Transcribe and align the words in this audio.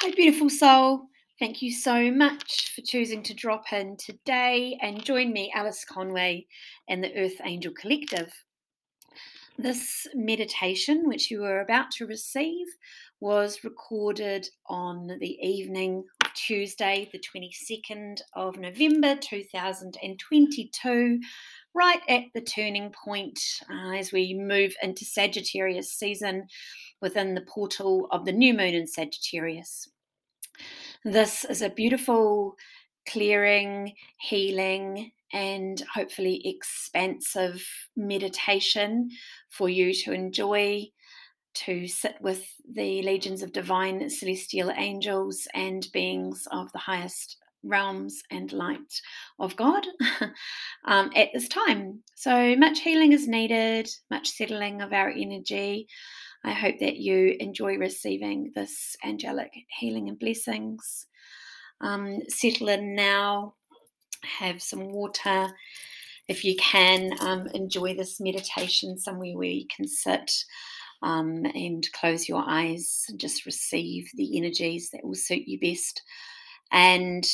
Hi, 0.00 0.10
beautiful 0.10 0.50
soul. 0.50 1.06
Thank 1.38 1.62
you 1.62 1.72
so 1.72 2.10
much 2.10 2.74
for 2.74 2.82
choosing 2.82 3.22
to 3.22 3.32
drop 3.32 3.72
in 3.72 3.96
today 3.96 4.78
and 4.82 5.02
join 5.02 5.32
me, 5.32 5.50
Alice 5.54 5.86
Conway, 5.86 6.44
and 6.86 7.02
the 7.02 7.16
Earth 7.16 7.40
Angel 7.42 7.72
Collective. 7.72 8.30
This 9.56 10.06
meditation, 10.14 11.08
which 11.08 11.30
you 11.30 11.44
are 11.44 11.62
about 11.62 11.90
to 11.92 12.06
receive, 12.06 12.66
was 13.20 13.64
recorded 13.64 14.46
on 14.66 15.16
the 15.18 15.38
evening 15.40 16.04
of 16.22 16.34
Tuesday, 16.34 17.08
the 17.10 17.18
22nd 17.18 18.20
of 18.34 18.58
November 18.58 19.16
2022, 19.16 21.20
right 21.74 22.02
at 22.10 22.24
the 22.34 22.42
turning 22.42 22.92
point 23.04 23.40
uh, 23.70 23.92
as 23.92 24.12
we 24.12 24.34
move 24.34 24.74
into 24.82 25.06
Sagittarius 25.06 25.94
season 25.94 26.48
within 27.00 27.34
the 27.34 27.42
portal 27.42 28.08
of 28.10 28.24
the 28.24 28.32
new 28.32 28.54
moon 28.54 28.74
in 28.74 28.86
Sagittarius. 28.86 29.88
This 31.04 31.44
is 31.44 31.62
a 31.62 31.70
beautiful 31.70 32.56
clearing, 33.08 33.94
healing, 34.20 35.12
and 35.32 35.82
hopefully 35.92 36.46
expansive 36.46 37.64
meditation 37.96 39.10
for 39.50 39.68
you 39.68 39.92
to 39.92 40.12
enjoy, 40.12 40.86
to 41.54 41.86
sit 41.86 42.16
with 42.20 42.46
the 42.72 43.02
legions 43.02 43.42
of 43.42 43.52
divine 43.52 44.08
celestial 44.08 44.70
angels 44.70 45.46
and 45.54 45.88
beings 45.92 46.46
of 46.52 46.70
the 46.72 46.78
highest 46.78 47.36
realms 47.62 48.22
and 48.30 48.52
light 48.52 49.00
of 49.38 49.56
God 49.56 49.86
um, 50.84 51.10
at 51.16 51.28
this 51.34 51.48
time. 51.48 52.02
So 52.14 52.56
much 52.56 52.80
healing 52.80 53.12
is 53.12 53.26
needed, 53.26 53.88
much 54.10 54.28
settling 54.28 54.80
of 54.82 54.92
our 54.92 55.10
energy. 55.10 55.88
I 56.46 56.52
hope 56.52 56.78
that 56.78 56.96
you 56.96 57.36
enjoy 57.40 57.76
receiving 57.76 58.52
this 58.54 58.96
angelic 59.04 59.52
healing 59.68 60.08
and 60.08 60.16
blessings. 60.16 61.06
Um, 61.80 62.20
settle 62.28 62.68
in 62.68 62.94
now, 62.94 63.54
have 64.22 64.62
some 64.62 64.92
water. 64.92 65.48
If 66.28 66.44
you 66.44 66.54
can, 66.54 67.14
um, 67.20 67.48
enjoy 67.48 67.96
this 67.96 68.20
meditation 68.20 68.96
somewhere 68.96 69.36
where 69.36 69.48
you 69.48 69.66
can 69.74 69.88
sit 69.88 70.30
um, 71.02 71.44
and 71.46 71.84
close 71.92 72.28
your 72.28 72.44
eyes 72.46 73.04
and 73.08 73.18
just 73.18 73.44
receive 73.44 74.08
the 74.14 74.36
energies 74.36 74.90
that 74.92 75.04
will 75.04 75.16
suit 75.16 75.48
you 75.48 75.58
best. 75.58 76.00
And 76.70 77.26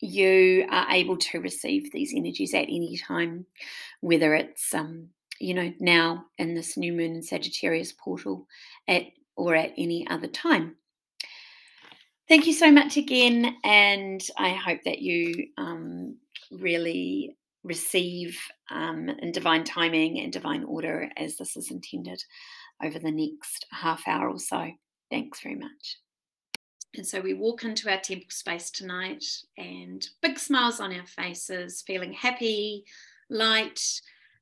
you 0.00 0.64
are 0.70 0.86
able 0.92 1.16
to 1.16 1.40
receive 1.40 1.90
these 1.90 2.14
energies 2.14 2.54
at 2.54 2.62
any 2.62 3.00
time, 3.04 3.46
whether 4.00 4.32
it's 4.32 4.72
um, 4.72 5.08
you 5.38 5.54
know 5.54 5.72
now 5.80 6.26
in 6.38 6.54
this 6.54 6.76
new 6.76 6.92
moon 6.92 7.16
in 7.16 7.22
Sagittarius 7.22 7.92
portal, 7.92 8.46
at 8.86 9.04
or 9.36 9.54
at 9.54 9.72
any 9.76 10.06
other 10.08 10.28
time. 10.28 10.76
Thank 12.28 12.46
you 12.46 12.52
so 12.52 12.70
much 12.70 12.96
again, 12.96 13.56
and 13.64 14.22
I 14.36 14.50
hope 14.50 14.80
that 14.84 15.00
you 15.00 15.48
um, 15.56 16.16
really 16.50 17.36
receive 17.64 18.38
um, 18.70 19.08
in 19.08 19.32
divine 19.32 19.64
timing 19.64 20.20
and 20.20 20.32
divine 20.32 20.64
order 20.64 21.10
as 21.16 21.36
this 21.36 21.56
is 21.56 21.70
intended 21.70 22.22
over 22.82 22.98
the 22.98 23.10
next 23.10 23.66
half 23.70 24.06
hour 24.06 24.28
or 24.28 24.38
so. 24.38 24.70
Thanks 25.10 25.40
very 25.40 25.56
much. 25.56 25.98
And 26.96 27.06
so 27.06 27.20
we 27.20 27.34
walk 27.34 27.64
into 27.64 27.90
our 27.90 28.00
temple 28.00 28.26
space 28.30 28.70
tonight 28.70 29.24
and 29.56 30.06
big 30.22 30.38
smiles 30.38 30.80
on 30.80 30.92
our 30.92 31.06
faces, 31.06 31.82
feeling 31.86 32.12
happy, 32.12 32.84
light, 33.30 33.80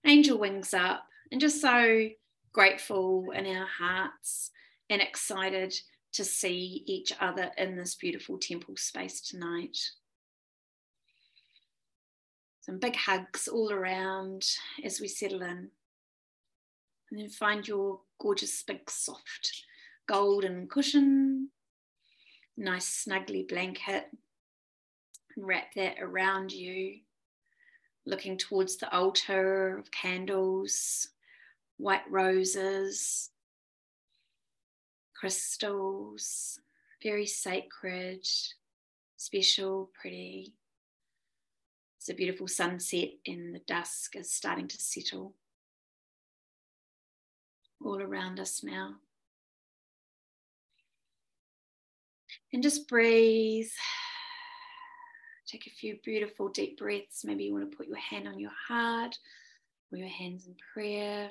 angel 0.04 0.38
wings 0.38 0.74
up, 0.74 1.04
and 1.30 1.40
just 1.40 1.60
so 1.60 2.08
grateful 2.52 3.30
in 3.34 3.46
our 3.46 3.66
hearts 3.66 4.50
and 4.88 5.02
excited 5.02 5.74
to 6.12 6.24
see 6.24 6.82
each 6.86 7.12
other 7.20 7.50
in 7.58 7.76
this 7.76 7.94
beautiful 7.94 8.38
temple 8.38 8.76
space 8.76 9.20
tonight. 9.20 9.76
Some 12.60 12.78
big 12.78 12.96
hugs 12.96 13.48
all 13.48 13.72
around 13.72 14.44
as 14.84 15.00
we 15.00 15.08
settle 15.08 15.42
in. 15.42 15.70
And 17.10 17.20
then 17.20 17.28
find 17.28 17.66
your 17.68 18.00
gorgeous, 18.20 18.64
big, 18.64 18.90
soft 18.90 19.62
golden 20.08 20.66
cushion 20.66 21.50
nice 22.56 23.04
snuggly 23.06 23.46
blanket 23.46 24.06
and 25.36 25.46
wrap 25.46 25.74
that 25.74 25.96
around 26.00 26.52
you, 26.52 27.00
looking 28.06 28.38
towards 28.38 28.76
the 28.76 28.90
altar 28.94 29.76
of 29.76 29.90
candles, 29.90 31.08
white 31.76 32.08
roses, 32.08 33.30
crystals, 35.14 36.60
very 37.02 37.26
sacred, 37.26 38.26
special, 39.16 39.90
pretty. 40.00 40.54
It's 41.98 42.08
a 42.08 42.14
beautiful 42.14 42.46
sunset, 42.46 43.08
and 43.26 43.54
the 43.54 43.60
dusk 43.66 44.14
is 44.14 44.30
starting 44.30 44.68
to 44.68 44.78
settle 44.78 45.34
all 47.84 48.00
around 48.00 48.38
us 48.38 48.62
now. 48.62 48.94
And 52.52 52.62
just 52.62 52.88
breathe. 52.88 53.70
Take 55.46 55.66
a 55.66 55.70
few 55.70 55.98
beautiful 56.04 56.48
deep 56.48 56.78
breaths. 56.78 57.24
Maybe 57.24 57.44
you 57.44 57.52
want 57.52 57.70
to 57.70 57.76
put 57.76 57.86
your 57.86 57.98
hand 57.98 58.26
on 58.26 58.38
your 58.38 58.52
heart 58.68 59.16
or 59.92 59.98
your 59.98 60.08
hands 60.08 60.46
in 60.46 60.56
prayer. 60.74 61.30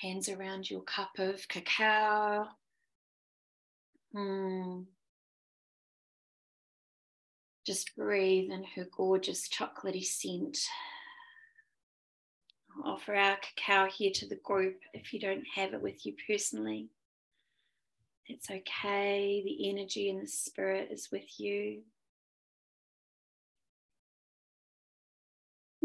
Hands 0.00 0.28
around 0.28 0.70
your 0.70 0.80
cup 0.80 1.10
of 1.18 1.46
cacao. 1.48 2.48
Hmm. 4.14 4.80
Just 7.66 7.94
breathe 7.96 8.50
in 8.50 8.64
her 8.76 8.86
gorgeous 8.96 9.48
chocolatey 9.48 10.04
scent. 10.04 10.58
I'll 12.84 12.94
offer 12.94 13.14
our 13.14 13.36
cacao 13.36 13.88
here 13.90 14.10
to 14.14 14.26
the 14.26 14.36
group 14.36 14.80
if 14.94 15.12
you 15.12 15.20
don't 15.20 15.44
have 15.54 15.74
it 15.74 15.82
with 15.82 16.04
you 16.06 16.14
personally. 16.26 16.88
It's 18.26 18.50
okay. 18.50 19.42
The 19.44 19.68
energy 19.68 20.08
and 20.10 20.22
the 20.22 20.26
spirit 20.26 20.88
is 20.90 21.10
with 21.12 21.38
you. 21.38 21.82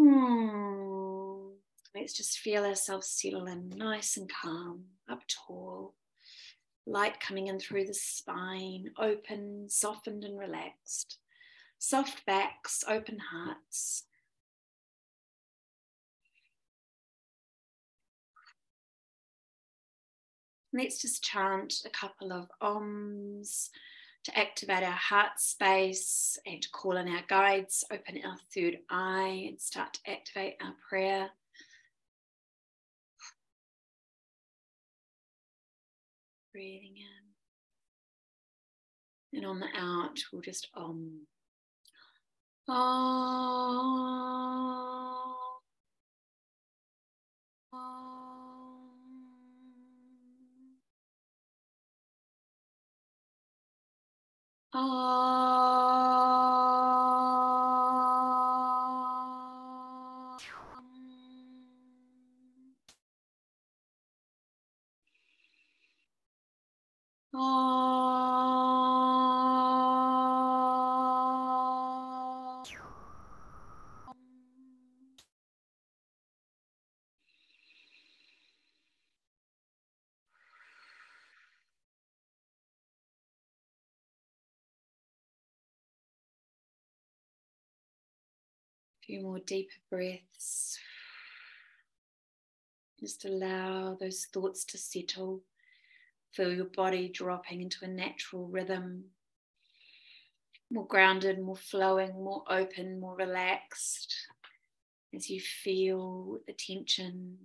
Hmm. 0.08 1.50
Let's 1.94 2.14
just 2.14 2.40
feel 2.40 2.64
ourselves 2.64 3.10
settle 3.10 3.46
in 3.48 3.68
nice 3.76 4.16
and 4.16 4.32
calm, 4.32 4.86
up 5.12 5.20
tall. 5.28 5.96
Light 6.86 7.20
coming 7.20 7.48
in 7.48 7.60
through 7.60 7.88
the 7.88 7.94
spine, 7.94 8.92
open, 8.98 9.66
softened, 9.68 10.24
and 10.24 10.40
relaxed. 10.40 11.18
Soft 11.78 12.26
backs, 12.26 12.86
open 12.88 13.18
hearts. 13.34 14.06
Let's 20.72 21.02
just 21.02 21.22
chant 21.22 21.82
a 21.86 21.90
couple 21.90 22.32
of 22.32 22.48
oms 22.62 23.70
to 24.28 24.38
activate 24.38 24.84
our 24.84 24.92
heart 24.92 25.40
space 25.40 26.38
and 26.46 26.62
to 26.62 26.70
call 26.72 26.98
in 26.98 27.08
our 27.08 27.24
guides, 27.30 27.86
open 27.90 28.20
our 28.26 28.36
third 28.54 28.78
eye 28.90 29.46
and 29.48 29.60
start 29.60 29.94
to 29.94 30.12
activate 30.12 30.56
our 30.62 30.74
prayer. 30.90 31.30
Breathing 36.52 36.98
in. 39.32 39.38
And 39.38 39.46
on 39.46 39.62
the 39.62 39.68
out, 39.78 40.20
we'll 40.34 40.42
just. 40.42 40.68
Om. 40.76 41.22
Ah. 54.80 55.18
Few 89.08 89.22
more 89.22 89.40
deeper 89.40 89.74
breaths. 89.90 90.78
Just 93.00 93.26
allow 93.26 93.96
those 94.00 94.26
thoughts 94.34 94.66
to 94.66 94.78
settle. 94.78 95.42
Feel 96.34 96.54
your 96.54 96.66
body 96.66 97.10
dropping 97.10 97.62
into 97.62 97.86
a 97.86 97.88
natural 97.88 98.48
rhythm, 98.48 99.06
more 100.70 100.86
grounded, 100.86 101.40
more 101.40 101.56
flowing, 101.56 102.12
more 102.12 102.44
open, 102.50 103.00
more 103.00 103.16
relaxed 103.16 104.14
as 105.16 105.30
you 105.30 105.40
feel 105.40 106.38
the 106.46 106.54
tension 106.54 107.38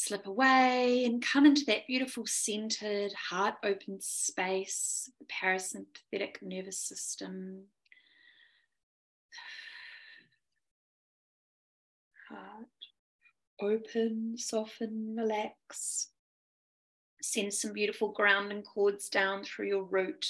slip 0.00 0.26
away 0.26 1.04
and 1.04 1.22
come 1.22 1.44
into 1.44 1.62
that 1.66 1.86
beautiful 1.86 2.24
centered, 2.26 3.12
heart 3.12 3.54
open 3.62 4.00
space, 4.00 5.10
the 5.18 5.26
parasympathetic 5.26 6.36
nervous 6.40 6.78
system. 6.78 7.64
Heart 12.30 12.66
open, 13.60 14.34
soften, 14.36 15.14
relax. 15.16 16.08
Send 17.22 17.52
some 17.52 17.72
beautiful 17.72 18.12
grounding 18.12 18.62
cords 18.62 19.08
down 19.08 19.44
through 19.44 19.68
your 19.68 19.84
root. 19.84 20.26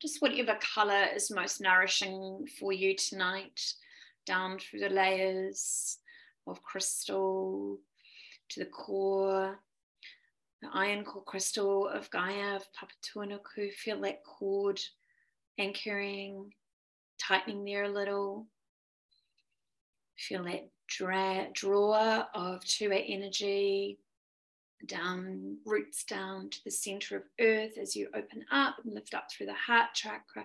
Just 0.00 0.22
whatever 0.22 0.58
color 0.74 1.06
is 1.14 1.30
most 1.30 1.60
nourishing 1.60 2.46
for 2.58 2.72
you 2.72 2.96
tonight, 2.96 3.60
down 4.26 4.58
through 4.58 4.80
the 4.80 4.88
layers 4.88 5.98
of 6.46 6.62
crystal, 6.62 7.78
to 8.48 8.60
the 8.60 8.66
core, 8.66 9.58
the 10.60 10.68
iron 10.72 11.04
core 11.04 11.24
crystal 11.24 11.88
of 11.88 12.10
Gaia, 12.10 12.56
of 12.56 12.66
Papatuanuku. 12.72 13.72
Feel 13.72 14.00
that 14.02 14.24
cord 14.24 14.80
anchoring, 15.58 16.52
tightening 17.20 17.64
there 17.64 17.84
a 17.84 17.88
little. 17.88 18.46
Feel 20.18 20.44
that 20.44 20.68
dra- 20.88 21.48
draw 21.52 22.26
of 22.34 22.60
2A 22.64 23.04
energy 23.08 23.98
down, 24.86 25.58
roots 25.64 26.04
down 26.04 26.50
to 26.50 26.58
the 26.64 26.70
center 26.70 27.16
of 27.16 27.22
earth 27.40 27.78
as 27.78 27.94
you 27.96 28.08
open 28.14 28.44
up 28.50 28.76
and 28.84 28.94
lift 28.94 29.14
up 29.14 29.30
through 29.30 29.46
the 29.46 29.54
heart 29.54 29.94
chakra 29.94 30.44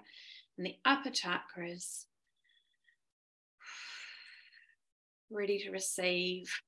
and 0.57 0.65
the 0.65 0.75
upper 0.85 1.09
chakras. 1.09 2.05
Ready 5.29 5.59
to 5.59 5.71
receive 5.71 6.61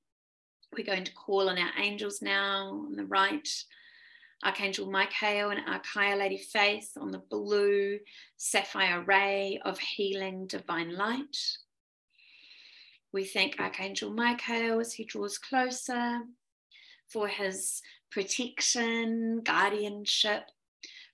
we're 0.75 0.85
going 0.85 1.03
to 1.03 1.13
call 1.13 1.49
on 1.49 1.57
our 1.57 1.71
angels 1.79 2.21
now 2.21 2.85
on 2.85 2.95
the 2.95 3.05
right. 3.05 3.47
Archangel 4.43 4.89
Michael 4.89 5.49
and 5.49 5.59
Archeia 5.67 6.17
Lady 6.17 6.37
Faith 6.37 6.91
on 6.97 7.11
the 7.11 7.17
blue 7.29 7.99
sapphire 8.37 9.01
ray 9.01 9.59
of 9.65 9.79
healing 9.79 10.47
divine 10.47 10.95
light. 10.95 11.35
We 13.11 13.25
thank 13.25 13.59
Archangel 13.59 14.11
Michael 14.11 14.79
as 14.79 14.93
he 14.93 15.03
draws 15.03 15.39
closer 15.39 16.19
for 17.07 17.27
his 17.27 17.81
protection, 18.11 19.41
guardianship, 19.43 20.43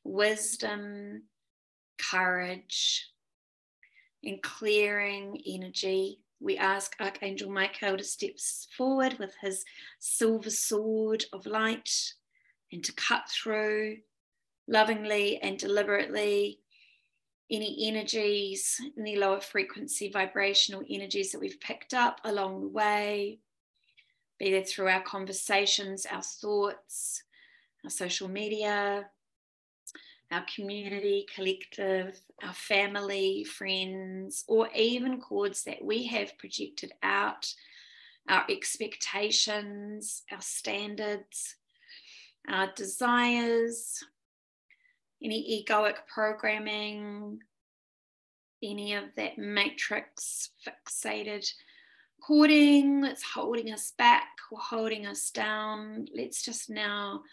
wisdom, 0.04 1.24
courage, 1.98 3.10
and 4.24 4.42
clearing 4.42 5.42
energy. 5.48 6.20
We 6.42 6.58
ask 6.58 6.96
Archangel 7.00 7.50
Michael 7.50 7.98
to 7.98 8.04
step 8.04 8.38
forward 8.76 9.18
with 9.18 9.34
his 9.42 9.64
silver 10.00 10.50
sword 10.50 11.24
of 11.32 11.46
light 11.46 11.90
and 12.74 12.84
to 12.84 12.94
cut 12.94 13.30
through 13.30 14.00
lovingly 14.68 15.38
and 15.42 15.58
deliberately 15.58 16.60
any 17.52 17.88
energies, 17.88 18.80
any 18.98 19.16
lower 19.16 19.40
frequency 19.40 20.10
vibrational 20.10 20.84
energies 20.90 21.32
that 21.32 21.40
we've 21.40 21.60
picked 21.60 21.94
up 21.94 22.20
along 22.24 22.62
the 22.62 22.68
way, 22.68 23.40
be 24.40 24.52
that 24.52 24.68
through 24.68 24.88
our 24.88 25.04
conversations, 25.04 26.06
our 26.06 26.22
thoughts, 26.22 27.24
our 27.84 27.90
social 27.90 28.28
media, 28.28 29.08
our 30.32 30.46
community, 30.54 31.26
collective, 31.34 32.20
our 32.44 32.54
family, 32.54 33.44
friends, 33.44 34.44
or 34.48 34.68
even 34.76 35.22
cords 35.22 35.64
that 35.64 35.84
we 35.84 36.06
have 36.08 36.38
projected 36.38 36.92
out, 37.04 37.54
our 38.28 38.44
expectations, 38.50 40.24
our 40.32 40.42
standards, 40.42 41.56
our 42.50 42.72
desires, 42.76 44.04
any 45.24 45.66
egoic 45.68 45.96
programming, 46.14 47.40
any 48.64 48.94
of 48.94 49.06
that 49.16 49.38
matrix 49.38 50.50
fixated 50.66 51.48
cording 52.26 53.02
that's 53.02 53.24
holding 53.24 53.72
us 53.72 53.94
back 53.98 54.28
or 54.52 54.60
holding 54.60 55.06
us 55.06 55.30
down. 55.30 56.08
Let's 56.16 56.44
just 56.44 56.70
now 56.70 57.24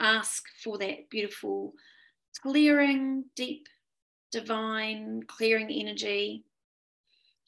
ask 0.00 0.44
for 0.62 0.78
that 0.78 1.08
beautiful 1.10 1.74
clearing, 2.42 3.24
deep, 3.36 3.68
divine, 4.32 5.22
clearing 5.26 5.70
energy, 5.70 6.44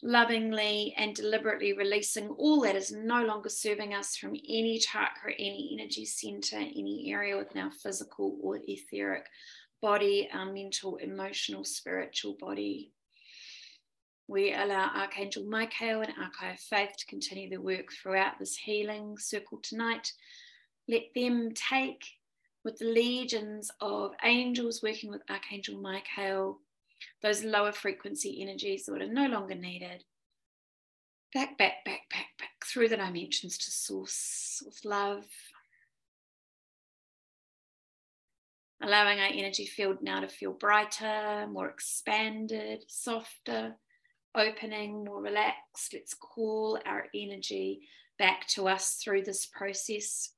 lovingly 0.03 0.93
and 0.97 1.15
deliberately 1.15 1.73
releasing 1.73 2.29
all 2.31 2.61
that 2.61 2.75
is 2.75 2.91
no 2.91 3.25
longer 3.25 3.49
serving 3.49 3.94
us 3.94 4.17
from 4.17 4.31
any 4.49 4.79
chakra, 4.79 5.33
any 5.39 5.77
energy 5.79 6.05
center, 6.05 6.56
any 6.56 7.11
area 7.12 7.37
within 7.37 7.62
our 7.62 7.71
physical 7.71 8.37
or 8.43 8.59
etheric 8.67 9.27
body, 9.82 10.31
our 10.32 10.46
mental, 10.46 10.96
emotional, 10.96 11.64
spiritual 11.64 12.37
body. 12.40 12.93
We 14.29 14.55
allow 14.55 14.90
Archangel 14.94 15.44
Michael 15.44 16.00
and 16.00 16.12
Archeia 16.14 16.58
Faith 16.58 16.96
to 16.99 17.06
continue 17.06 17.50
the 17.50 17.61
work 17.61 17.93
throughout 17.93 18.38
this 18.38 18.56
healing 18.56 19.19
circle 19.19 19.58
tonight. 19.62 20.12
Let 20.88 21.02
them 21.14 21.50
take 21.52 22.02
with 22.64 22.79
the 22.79 22.87
legions 22.87 23.70
of 23.81 24.12
angels 24.25 24.82
working 24.82 25.11
with 25.11 25.23
Archangel 25.29 25.81
Michael, 25.81 26.61
those 27.20 27.44
lower 27.44 27.73
frequency 27.73 28.40
energies 28.40 28.87
that 28.87 29.02
are 29.02 29.12
no 29.12 29.26
longer 29.26 29.56
needed. 29.56 30.05
Back, 31.34 31.58
back, 31.58 31.84
back, 31.84 32.08
back, 32.11 32.26
back 32.38 32.64
through 32.64 32.88
the 32.88 32.96
dimensions 32.96 33.58
to 33.58 33.70
source 33.70 34.62
with 34.64 34.84
love. 34.84 35.25
Allowing 38.82 39.20
our 39.20 39.31
energy 39.32 39.67
field 39.67 39.99
now 40.02 40.20
to 40.20 40.29
feel 40.29 40.52
brighter, 40.52 41.46
more 41.50 41.69
expanded, 41.69 42.84
softer, 42.88 43.76
opening, 44.34 45.05
more 45.05 45.23
relaxed. 45.23 45.94
Let's 45.94 46.14
call 46.14 46.79
our 46.84 47.06
energy 47.14 47.81
back 48.19 48.46
to 48.49 48.69
us 48.69 49.00
through 49.02 49.23
this 49.23 49.46
process 49.46 50.31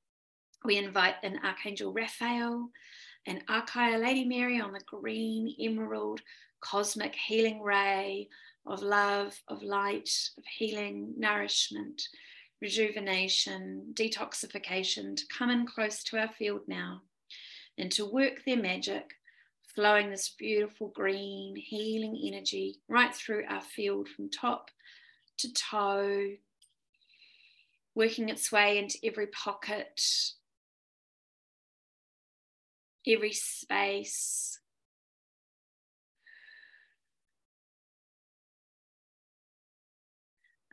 we 0.65 0.77
invite 0.77 1.15
an 1.21 1.39
Archangel 1.43 1.93
Raphael, 1.93 2.69
an 3.27 3.43
Archeia 3.47 4.01
Lady 4.01 4.25
Mary 4.25 4.59
on 4.59 4.73
the 4.73 4.81
green 4.87 5.55
emerald 5.61 6.21
cosmic 6.59 7.13
healing 7.13 7.61
ray 7.61 8.27
of 8.65 8.81
love, 8.81 9.39
of 9.47 9.61
light, 9.61 10.09
of 10.39 10.43
healing, 10.57 11.13
nourishment, 11.17 12.01
rejuvenation, 12.61 13.93
detoxification 13.93 15.15
to 15.15 15.23
come 15.27 15.51
in 15.51 15.67
close 15.67 16.03
to 16.05 16.17
our 16.17 16.29
field 16.29 16.61
now 16.67 17.01
and 17.77 17.91
to 17.91 18.05
work 18.05 18.43
their 18.45 18.57
magic, 18.57 19.13
flowing 19.73 20.09
this 20.09 20.29
beautiful 20.37 20.89
green 20.95 21.55
healing 21.55 22.19
energy 22.25 22.77
right 22.87 23.13
through 23.13 23.43
our 23.49 23.61
field 23.61 24.07
from 24.07 24.29
top 24.29 24.71
to 25.37 25.53
toe, 25.53 26.31
working 27.93 28.29
its 28.29 28.51
way 28.51 28.77
into 28.77 28.97
every 29.03 29.27
pocket 29.27 30.01
every 33.07 33.33
space. 33.33 34.59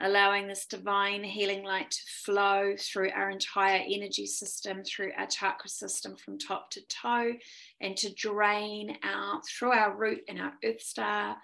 Allowing 0.02 0.48
this 0.48 0.66
divine 0.66 1.22
healing 1.22 1.64
light 1.64 1.92
to 1.92 2.02
flow 2.24 2.74
through 2.76 3.10
our 3.10 3.30
entire 3.30 3.82
energy 3.88 4.26
system, 4.26 4.82
through 4.82 5.12
our 5.16 5.26
chakra 5.26 5.68
system 5.68 6.16
from 6.16 6.38
top 6.38 6.70
to 6.72 6.80
toe, 6.88 7.32
and 7.80 7.96
to 7.98 8.12
drain 8.14 8.98
out 9.04 9.42
through 9.46 9.72
our 9.72 9.96
root 9.96 10.22
and 10.28 10.40
our 10.40 10.52
earth 10.64 10.82
star, 10.82 11.36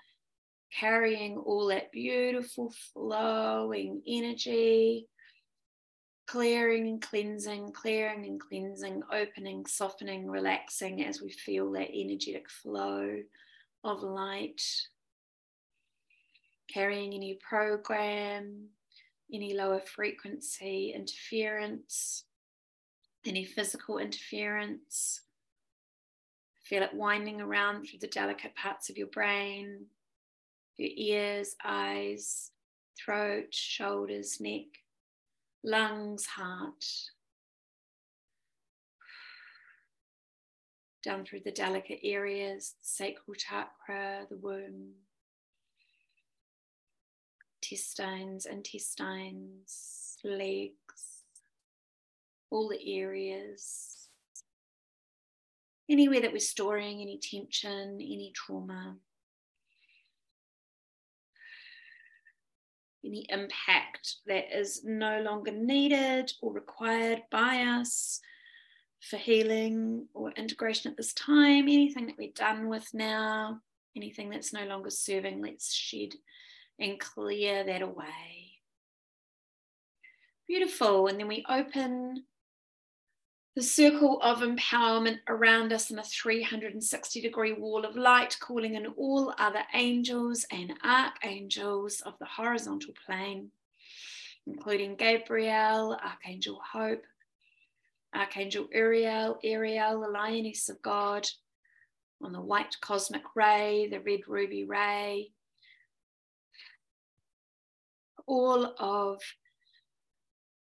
carrying 0.78 1.36
all 1.36 1.68
that 1.68 1.92
beautiful 1.92 2.74
flowing 2.92 4.02
energy 4.06 5.06
clearing 6.28 6.86
and 6.88 7.02
cleansing, 7.02 7.72
clearing 7.72 8.26
and 8.26 8.38
cleansing, 8.38 9.02
opening, 9.10 9.64
softening, 9.66 10.28
relaxing 10.28 11.02
as 11.04 11.22
we 11.22 11.32
feel 11.32 11.72
that 11.72 11.88
energetic 11.90 12.48
flow 12.50 13.16
of 13.82 14.02
light. 14.02 14.60
Carrying 16.72 17.14
any 17.14 17.38
program, 17.40 18.68
any 19.32 19.54
lower 19.54 19.80
frequency 19.80 20.92
interference, 20.94 22.24
any 23.26 23.44
physical 23.44 23.98
interference. 23.98 25.22
Feel 26.64 26.82
it 26.82 26.94
winding 26.94 27.40
around 27.40 27.84
through 27.84 28.00
the 28.00 28.06
delicate 28.06 28.54
parts 28.54 28.90
of 28.90 28.98
your 28.98 29.06
brain, 29.06 29.86
your 30.76 30.90
ears, 30.94 31.56
eyes, 31.64 32.50
throat, 32.98 33.46
shoulders, 33.50 34.38
neck 34.40 34.66
lungs, 35.64 36.26
heart. 36.26 36.84
down 41.04 41.24
through 41.24 41.40
the 41.44 41.52
delicate 41.52 42.00
areas, 42.02 42.74
the 42.80 42.86
sacral 42.86 43.34
chakra, 43.34 44.26
the 44.28 44.36
womb, 44.36 44.90
intestines, 47.70 48.46
intestines, 48.46 50.16
legs, 50.24 51.24
all 52.50 52.68
the 52.68 53.00
areas, 53.00 54.08
anywhere 55.90 56.20
that 56.20 56.32
we're 56.32 56.38
storing 56.38 57.00
any 57.00 57.18
tension, 57.18 57.94
any 58.00 58.32
trauma. 58.34 58.96
Any 63.04 63.26
impact 63.28 64.16
that 64.26 64.56
is 64.58 64.82
no 64.84 65.20
longer 65.22 65.52
needed 65.52 66.32
or 66.42 66.52
required 66.52 67.22
by 67.30 67.62
us 67.62 68.20
for 69.00 69.16
healing 69.16 70.06
or 70.14 70.32
integration 70.32 70.90
at 70.90 70.96
this 70.96 71.12
time, 71.14 71.64
anything 71.64 72.06
that 72.06 72.18
we're 72.18 72.32
done 72.34 72.68
with 72.68 72.88
now, 72.92 73.60
anything 73.96 74.30
that's 74.30 74.52
no 74.52 74.64
longer 74.66 74.90
serving, 74.90 75.40
let's 75.40 75.72
shed 75.72 76.14
and 76.78 76.98
clear 76.98 77.64
that 77.64 77.82
away. 77.82 78.38
Beautiful. 80.46 81.08
And 81.08 81.20
then 81.20 81.28
we 81.28 81.44
open 81.48 82.24
the 83.54 83.62
circle 83.62 84.20
of 84.22 84.38
empowerment 84.38 85.18
around 85.28 85.72
us 85.72 85.90
in 85.90 85.98
a 85.98 86.02
360 86.04 87.20
degree 87.20 87.52
wall 87.52 87.84
of 87.84 87.96
light, 87.96 88.36
calling 88.40 88.74
in 88.74 88.86
all 88.96 89.34
other 89.38 89.62
angels 89.74 90.46
and 90.52 90.72
archangels 90.84 92.00
of 92.02 92.14
the 92.20 92.24
horizontal 92.24 92.94
plane, 93.04 93.50
including 94.46 94.94
Gabriel, 94.94 95.98
Archangel 96.02 96.60
Hope, 96.72 97.02
Archangel 98.14 98.68
Uriel, 98.72 99.38
Ariel, 99.42 100.00
the 100.00 100.08
lioness 100.08 100.68
of 100.68 100.80
God, 100.80 101.28
on 102.22 102.32
the 102.32 102.40
white 102.40 102.76
cosmic 102.80 103.22
ray, 103.34 103.88
the 103.90 104.00
red 104.00 104.20
ruby 104.28 104.64
ray, 104.64 105.32
all 108.28 108.74
of 108.78 109.20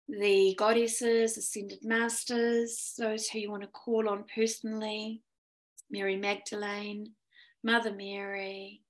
the 0.07 0.53
goddesses, 0.55 1.37
ascended 1.37 1.83
masters, 1.83 2.93
those 2.99 3.27
who 3.27 3.39
you 3.39 3.49
want 3.49 3.63
to 3.63 3.69
call 3.69 4.07
on 4.07 4.25
personally, 4.33 5.23
Mary 5.89 6.17
Magdalene, 6.17 7.13
Mother 7.63 7.91
Mary, 7.93 8.81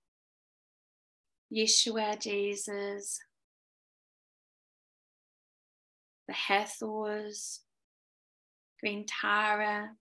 Yeshua, 1.53 2.19
Jesus, 2.19 3.19
the 6.27 6.33
Hathors, 6.33 7.61
Queen 8.79 9.05
Tara, 9.07 9.91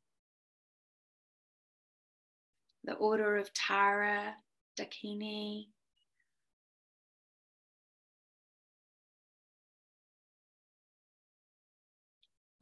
the 2.84 2.94
Order 2.94 3.36
of 3.36 3.52
Tara, 3.52 4.34
Dakini, 4.78 5.66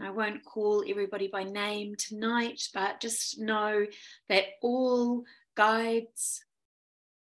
I 0.03 0.11
won't 0.11 0.45
call 0.45 0.85
everybody 0.89 1.29
by 1.29 1.45
name 1.45 1.95
tonight, 1.97 2.69
but 2.75 3.01
just 3.01 3.39
know 3.39 3.87
that 4.29 4.45
all 4.61 5.23
guides, 5.55 6.45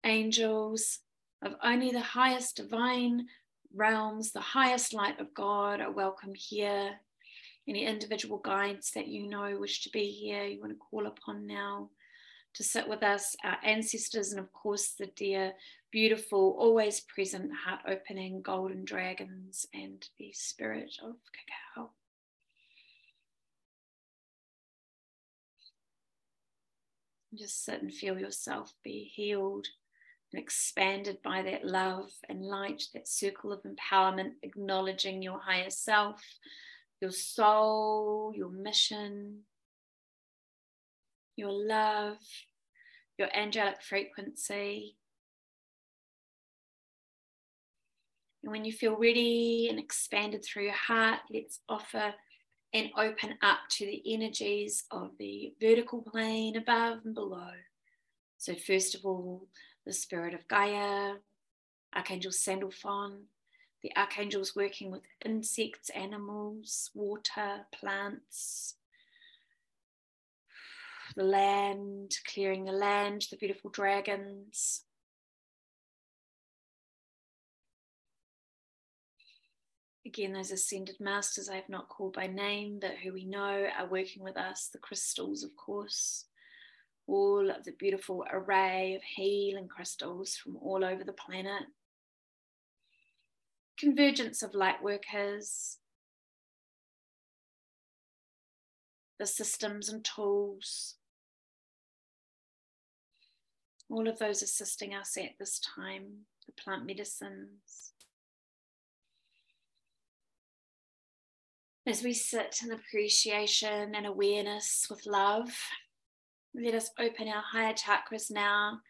angels 0.04 0.98
of 1.42 1.54
only 1.62 1.90
the 1.90 2.00
highest 2.00 2.56
divine 2.56 3.26
realms, 3.74 4.32
the 4.32 4.40
highest 4.40 4.92
light 4.92 5.18
of 5.20 5.32
God, 5.32 5.80
are 5.80 5.90
welcome 5.90 6.34
here. 6.34 6.90
Any 7.66 7.86
individual 7.86 8.38
guides 8.38 8.90
that 8.92 9.08
you 9.08 9.26
know 9.26 9.56
wish 9.58 9.82
to 9.82 9.90
be 9.90 10.10
here, 10.10 10.44
you 10.44 10.60
want 10.60 10.72
to 10.72 10.78
call 10.78 11.06
upon 11.06 11.46
now 11.46 11.90
to 12.54 12.62
sit 12.62 12.88
with 12.88 13.02
us, 13.02 13.36
our 13.44 13.56
ancestors, 13.64 14.32
and 14.32 14.40
of 14.40 14.52
course, 14.52 14.94
the 14.98 15.06
dear, 15.16 15.52
beautiful, 15.90 16.56
always 16.58 17.00
present, 17.00 17.50
heart 17.54 17.80
opening 17.86 18.40
golden 18.42 18.84
dragons 18.84 19.66
and 19.74 20.08
the 20.18 20.32
spirit 20.32 20.92
of 21.02 21.16
cacao. 21.74 21.90
Just 27.36 27.64
sit 27.64 27.82
and 27.82 27.92
feel 27.92 28.18
yourself 28.18 28.72
be 28.82 29.10
healed 29.14 29.66
and 30.32 30.42
expanded 30.42 31.18
by 31.22 31.42
that 31.42 31.64
love 31.64 32.10
and 32.28 32.44
light, 32.44 32.82
that 32.94 33.08
circle 33.08 33.52
of 33.52 33.62
empowerment, 33.62 34.32
acknowledging 34.42 35.22
your 35.22 35.38
higher 35.38 35.70
self, 35.70 36.22
your 37.00 37.12
soul, 37.12 38.32
your 38.34 38.50
mission, 38.50 39.40
your 41.36 41.52
love, 41.52 42.18
your 43.18 43.28
angelic 43.36 43.82
frequency. 43.82 44.96
And 48.42 48.52
when 48.52 48.64
you 48.64 48.72
feel 48.72 48.96
ready 48.96 49.68
and 49.68 49.78
expanded 49.78 50.44
through 50.44 50.64
your 50.64 50.72
heart, 50.72 51.20
let's 51.32 51.60
offer 51.68 52.14
and 52.76 52.90
open 52.98 53.38
up 53.40 53.60
to 53.70 53.86
the 53.86 54.02
energies 54.12 54.84
of 54.90 55.10
the 55.18 55.54
vertical 55.58 56.02
plane 56.02 56.56
above 56.56 56.98
and 57.06 57.14
below. 57.14 57.52
So, 58.36 58.54
first 58.54 58.94
of 58.94 59.06
all, 59.06 59.48
the 59.86 59.94
spirit 59.94 60.34
of 60.34 60.46
Gaia, 60.46 61.14
Archangel 61.94 62.32
Sandalphon, 62.32 63.22
the 63.82 63.96
archangels 63.96 64.54
working 64.54 64.90
with 64.90 65.00
insects, 65.24 65.88
animals, 65.90 66.90
water, 66.94 67.64
plants, 67.72 68.74
the 71.16 71.24
land, 71.24 72.12
clearing 72.30 72.66
the 72.66 72.72
land, 72.72 73.24
the 73.30 73.38
beautiful 73.38 73.70
dragons, 73.70 74.82
Again, 80.16 80.32
those 80.32 80.50
ascended 80.50 80.96
masters 80.98 81.50
I 81.50 81.56
have 81.56 81.68
not 81.68 81.90
called 81.90 82.14
by 82.14 82.26
name, 82.26 82.78
but 82.80 82.94
who 83.04 83.12
we 83.12 83.26
know 83.26 83.66
are 83.78 83.86
working 83.86 84.22
with 84.22 84.38
us, 84.38 84.70
the 84.72 84.78
crystals, 84.78 85.44
of 85.44 85.54
course, 85.56 86.24
all 87.06 87.50
of 87.50 87.64
the 87.64 87.72
beautiful 87.72 88.24
array 88.32 88.94
of 88.94 89.02
healing 89.02 89.68
crystals 89.68 90.34
from 90.34 90.56
all 90.56 90.82
over 90.82 91.04
the 91.04 91.12
planet. 91.12 91.64
Convergence 93.78 94.42
of 94.42 94.54
light 94.54 94.82
workers, 94.82 95.76
the 99.18 99.26
systems 99.26 99.90
and 99.90 100.02
tools, 100.02 100.94
all 103.90 104.08
of 104.08 104.18
those 104.18 104.40
assisting 104.40 104.94
us 104.94 105.18
at 105.18 105.32
this 105.38 105.60
time, 105.76 106.24
the 106.46 106.52
plant 106.52 106.86
medicines. 106.86 107.92
As 111.88 112.02
we 112.02 112.14
sit 112.14 112.62
in 112.64 112.72
appreciation 112.72 113.94
and 113.94 114.06
awareness 114.06 114.88
with 114.90 115.06
love, 115.06 115.56
let 116.52 116.74
us 116.74 116.90
open 116.98 117.28
our 117.28 117.42
higher 117.52 117.74
chakras 117.74 118.28
now 118.28 118.80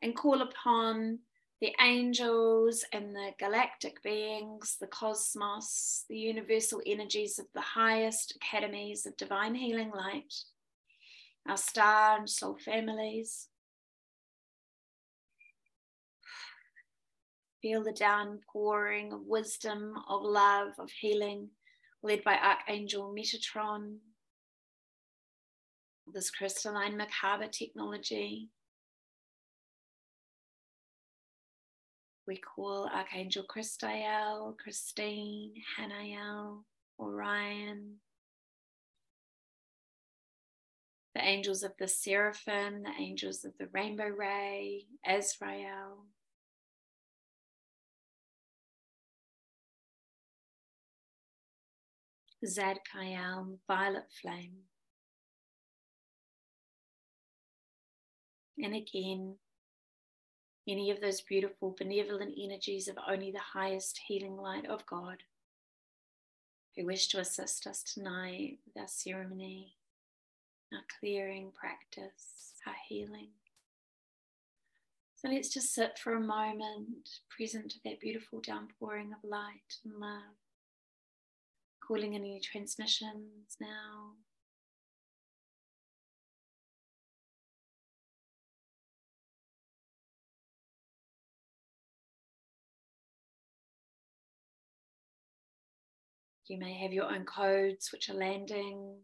and 0.00 0.16
call 0.16 0.40
upon 0.40 1.18
the 1.60 1.74
angels 1.78 2.86
and 2.94 3.14
the 3.14 3.32
galactic 3.38 4.02
beings, 4.02 4.78
the 4.80 4.86
cosmos, 4.86 6.06
the 6.08 6.16
universal 6.16 6.80
energies 6.86 7.38
of 7.38 7.44
the 7.52 7.60
highest 7.60 8.34
academies 8.36 9.04
of 9.04 9.14
divine 9.18 9.54
healing 9.54 9.90
light, 9.90 10.32
our 11.46 11.58
star 11.58 12.16
and 12.16 12.30
soul 12.30 12.56
families. 12.64 13.48
Feel 17.60 17.84
the 17.84 17.92
downpouring 17.92 19.12
of 19.12 19.26
wisdom, 19.26 19.92
of 20.08 20.22
love, 20.22 20.72
of 20.78 20.90
healing 20.90 21.50
led 22.02 22.22
by 22.24 22.36
Archangel 22.36 23.14
Metatron, 23.16 23.96
this 26.12 26.30
crystalline 26.30 26.98
Merkaba 26.98 27.50
technology. 27.50 28.48
We 32.26 32.36
call 32.36 32.88
Archangel 32.94 33.44
Christael, 33.44 34.56
Christine, 34.58 35.54
Hanael, 35.78 36.64
Orion. 37.00 37.94
The 41.14 41.22
angels 41.22 41.62
of 41.62 41.72
the 41.78 41.88
Seraphim, 41.88 42.82
the 42.82 42.92
angels 43.00 43.44
of 43.44 43.52
the 43.58 43.66
Rainbow 43.72 44.08
Ray, 44.08 44.84
Azrael. 45.06 46.04
Zadkiel, 52.44 53.58
violet 53.66 54.06
flame. 54.20 54.64
And 58.60 58.74
again, 58.74 59.36
any 60.68 60.90
of 60.90 61.00
those 61.00 61.20
beautiful 61.20 61.74
benevolent 61.78 62.34
energies 62.38 62.88
of 62.88 62.96
only 63.08 63.30
the 63.30 63.38
highest 63.38 64.00
healing 64.06 64.36
light 64.36 64.66
of 64.66 64.84
God 64.86 65.22
who 66.76 66.86
wish 66.86 67.08
to 67.08 67.20
assist 67.20 67.66
us 67.66 67.82
tonight 67.82 68.58
with 68.66 68.76
our 68.80 68.88
ceremony. 68.88 69.74
our 70.72 70.84
clearing 71.00 71.50
practice, 71.58 72.52
our 72.66 72.74
healing. 72.88 73.30
So 75.16 75.28
let's 75.28 75.48
just 75.48 75.74
sit 75.74 75.98
for 75.98 76.14
a 76.14 76.20
moment, 76.20 77.08
present 77.34 77.70
to 77.72 77.78
that 77.84 78.00
beautiful 78.00 78.40
downpouring 78.40 79.12
of 79.12 79.28
light 79.28 79.78
and 79.84 79.94
love. 79.98 80.36
Calling 81.88 82.14
any 82.14 82.38
transmissions 82.38 83.56
now. 83.58 84.12
You 96.46 96.58
may 96.58 96.74
have 96.74 96.92
your 96.92 97.04
own 97.06 97.24
codes 97.24 97.90
which 97.90 98.10
are 98.10 98.14
landing. 98.14 98.98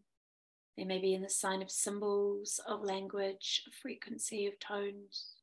They 0.77 0.83
may 0.83 0.99
be 0.99 1.15
in 1.15 1.23
the 1.23 1.29
sign 1.29 1.63
of 1.63 1.71
symbols, 1.71 2.59
of 2.67 2.83
language, 2.83 3.63
of 3.65 3.73
frequency, 3.73 4.45
of 4.45 4.59
tones. 4.59 5.34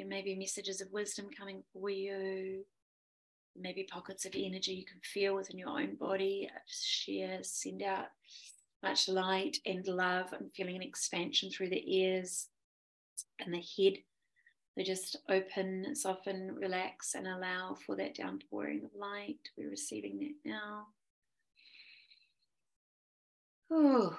There 0.00 0.08
may 0.08 0.22
be 0.22 0.34
messages 0.34 0.80
of 0.80 0.90
wisdom 0.92 1.28
coming 1.38 1.62
for 1.74 1.90
you. 1.90 2.64
Maybe 3.54 3.82
pockets 3.82 4.24
of 4.24 4.32
energy 4.34 4.72
you 4.72 4.86
can 4.86 4.98
feel 5.04 5.34
within 5.34 5.58
your 5.58 5.68
own 5.68 5.96
body. 5.96 6.48
Uh, 6.50 6.58
share, 6.66 7.40
send 7.42 7.82
out 7.82 8.06
much 8.82 9.10
light 9.10 9.58
and 9.66 9.86
love. 9.86 10.28
I'm 10.32 10.48
feeling 10.56 10.76
an 10.76 10.82
expansion 10.82 11.50
through 11.50 11.68
the 11.68 11.84
ears 11.98 12.48
and 13.40 13.52
the 13.52 13.58
head. 13.58 13.98
So 14.74 14.84
just 14.84 15.16
open, 15.28 15.94
soften, 15.94 16.54
relax, 16.54 17.14
and 17.14 17.26
allow 17.26 17.76
for 17.84 17.94
that 17.96 18.14
downpouring 18.14 18.82
of 18.86 18.98
light. 18.98 19.50
We're 19.58 19.68
receiving 19.68 20.18
that 20.20 20.50
now. 20.50 20.86
Oh. 23.70 24.16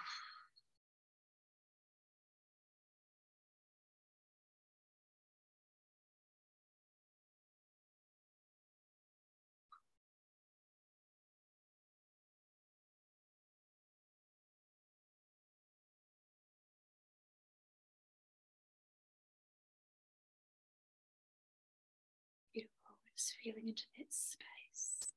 Just 23.22 23.36
feeling 23.44 23.68
into 23.68 23.84
that 24.00 24.12
space. 24.12 25.12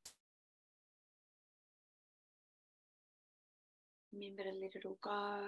Remember 4.12 4.42
to 4.42 4.50
let 4.61 4.76
it 4.76 4.84
all 4.84 4.99
go, 5.00 5.40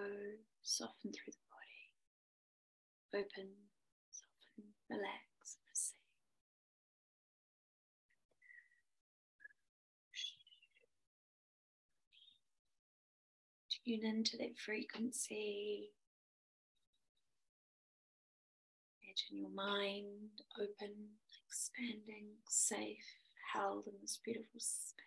soften 0.62 1.12
through 1.12 1.34
the 1.34 1.38
body, 1.52 3.26
open, 3.26 3.50
soften, 4.10 4.72
relax, 4.88 5.58
receive. 5.68 5.96
Tune 13.84 14.16
into 14.16 14.38
that 14.38 14.56
frequency. 14.56 15.90
Imagine 19.02 19.36
your 19.44 19.50
mind 19.50 20.40
open 20.58 20.94
expanding, 21.46 22.28
safe, 22.48 23.06
held 23.52 23.86
in 23.86 23.94
this 24.02 24.18
beautiful 24.24 24.60
space. 24.60 25.06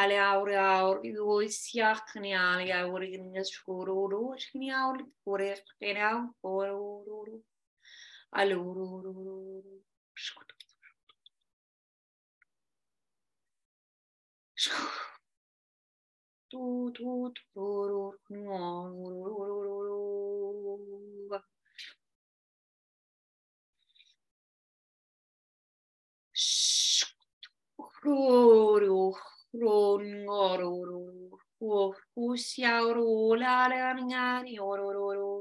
ale 0.00 0.16
aure 0.30 0.56
aur 0.58 0.96
i 1.46 1.48
siach 1.60 2.10
ni 2.24 2.32
ale 2.34 2.72
aur 2.80 3.02
i 3.04 3.16
ni 3.18 3.44
skuru 3.50 3.96
ru 4.12 4.22
ni 4.60 4.68
aur 4.82 4.96
kore 5.24 5.50
era 5.90 6.10
uru 6.52 6.78
uru 7.18 7.36
ale 8.38 8.54
uru 8.68 8.84
uru 8.96 9.10
uru 9.20 9.74
tu 16.50 16.62
tu 16.96 17.10
tu 17.36 17.64
ru 17.90 18.04
no 18.44 18.58
uru 19.04 19.20
uru 19.42 19.56
uru 19.78 19.98
uru 28.74 29.31
ron 29.60 30.04
ngororo 30.24 31.04
o 31.60 31.94
usiauro 32.16 33.36
la 33.42 33.56
le 33.70 33.80
ngani 34.08 34.54
ororo 34.70 35.32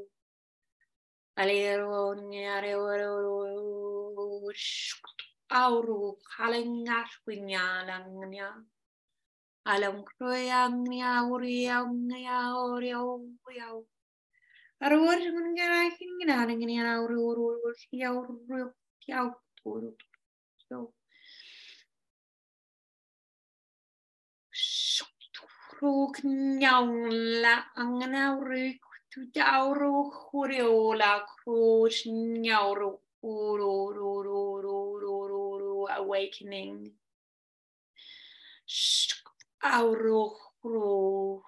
ale 1.40 1.60
ron 1.82 2.20
ngare 2.32 2.74
ororo 2.76 3.38
auru 5.62 6.00
kalengar 6.32 7.10
kunyala 7.24 7.96
ngnya 8.08 8.50
alam 9.74 9.98
kroyang 10.08 10.78
nya 10.92 11.12
uria 11.34 11.78
ngya 11.86 12.40
oria 12.56 13.00
oria 13.04 13.68
arwar 14.86 15.22
ngara 15.54 15.80
ngina 15.92 16.36
ngina 16.58 16.92
auru 16.96 17.18
uru 17.30 17.46
niawla 26.60 27.54
angnawrwg 27.82 28.82
tu 29.12 29.20
dawrw 29.36 29.96
chwriola 30.18 31.12
uru 33.34 33.74
uru 35.54 35.90
awakening. 35.98 36.80
Awrw 39.76 40.22
chrw 40.62 41.42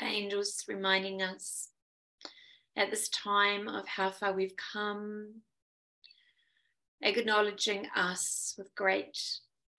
angels 0.01 0.63
reminding 0.67 1.21
us 1.21 1.69
at 2.75 2.89
this 2.89 3.09
time 3.09 3.67
of 3.67 3.88
how 3.88 4.09
far 4.09 4.33
we've 4.33 4.55
come, 4.55 5.41
acknowledging 7.01 7.88
us 7.95 8.55
with 8.57 8.73
great 8.75 9.17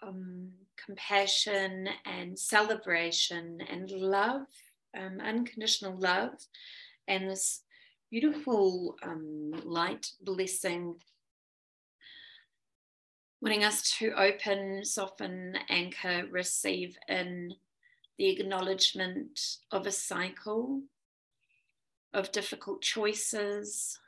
um, 0.02 0.50
compassion 0.84 1.88
and 2.04 2.38
celebration 2.38 3.58
and 3.70 3.90
love, 3.90 4.46
um, 4.96 5.18
unconditional 5.20 5.98
love, 5.98 6.34
and 7.08 7.30
this 7.30 7.62
beautiful 8.10 8.96
um, 9.02 9.52
light 9.64 10.10
blessing. 10.22 10.94
Wanting 13.40 13.64
us 13.64 13.96
to 13.98 14.12
open, 14.18 14.84
soften, 14.84 15.56
anchor, 15.70 16.24
receive 16.30 16.96
in 17.08 17.54
the 18.20 18.28
acknowledgement 18.28 19.40
of 19.72 19.86
a 19.86 19.90
cycle 19.90 20.82
of 22.12 22.30
difficult 22.32 22.82
choices, 22.82 23.98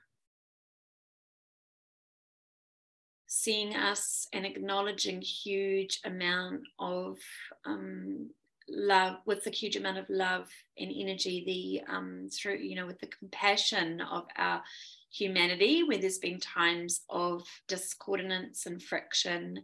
seeing 3.27 3.75
us 3.75 4.29
and 4.35 4.45
acknowledging 4.45 5.23
huge 5.23 5.99
amount 6.05 6.61
of 6.79 7.17
um, 7.65 8.29
love 8.69 9.17
with 9.25 9.45
the 9.45 9.51
huge 9.51 9.77
amount 9.77 9.97
of 9.97 10.11
love 10.11 10.47
and 10.77 10.93
energy 10.95 11.43
the 11.47 11.91
um, 11.91 12.29
through 12.31 12.59
you 12.59 12.77
know 12.77 12.87
with 12.87 13.01
the 13.01 13.07
compassion 13.07 14.03
of 14.03 14.25
our 14.37 14.63
humanity 15.11 15.85
where 15.85 15.99
there's 15.99 16.19
been 16.19 16.39
times 16.39 17.01
of 17.09 17.43
discordance 17.67 18.67
and 18.67 18.83
friction 18.83 19.63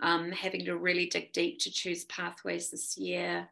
um, 0.00 0.30
having 0.30 0.64
to 0.64 0.78
really 0.78 1.06
dig 1.06 1.32
deep 1.32 1.58
to 1.58 1.72
choose 1.72 2.04
pathways 2.04 2.70
this 2.70 2.96
year 2.96 3.48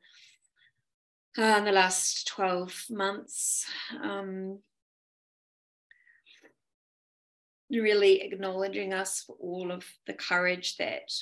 uh, 1.38 1.58
in 1.58 1.64
the 1.64 1.72
last 1.72 2.26
12 2.28 2.86
months. 2.90 3.64
Um, 4.02 4.58
really 7.70 8.22
acknowledging 8.22 8.92
us 8.92 9.22
for 9.26 9.36
all 9.40 9.70
of 9.70 9.84
the 10.06 10.14
courage 10.14 10.76
that 10.78 11.12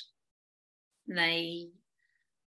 they 1.07 1.67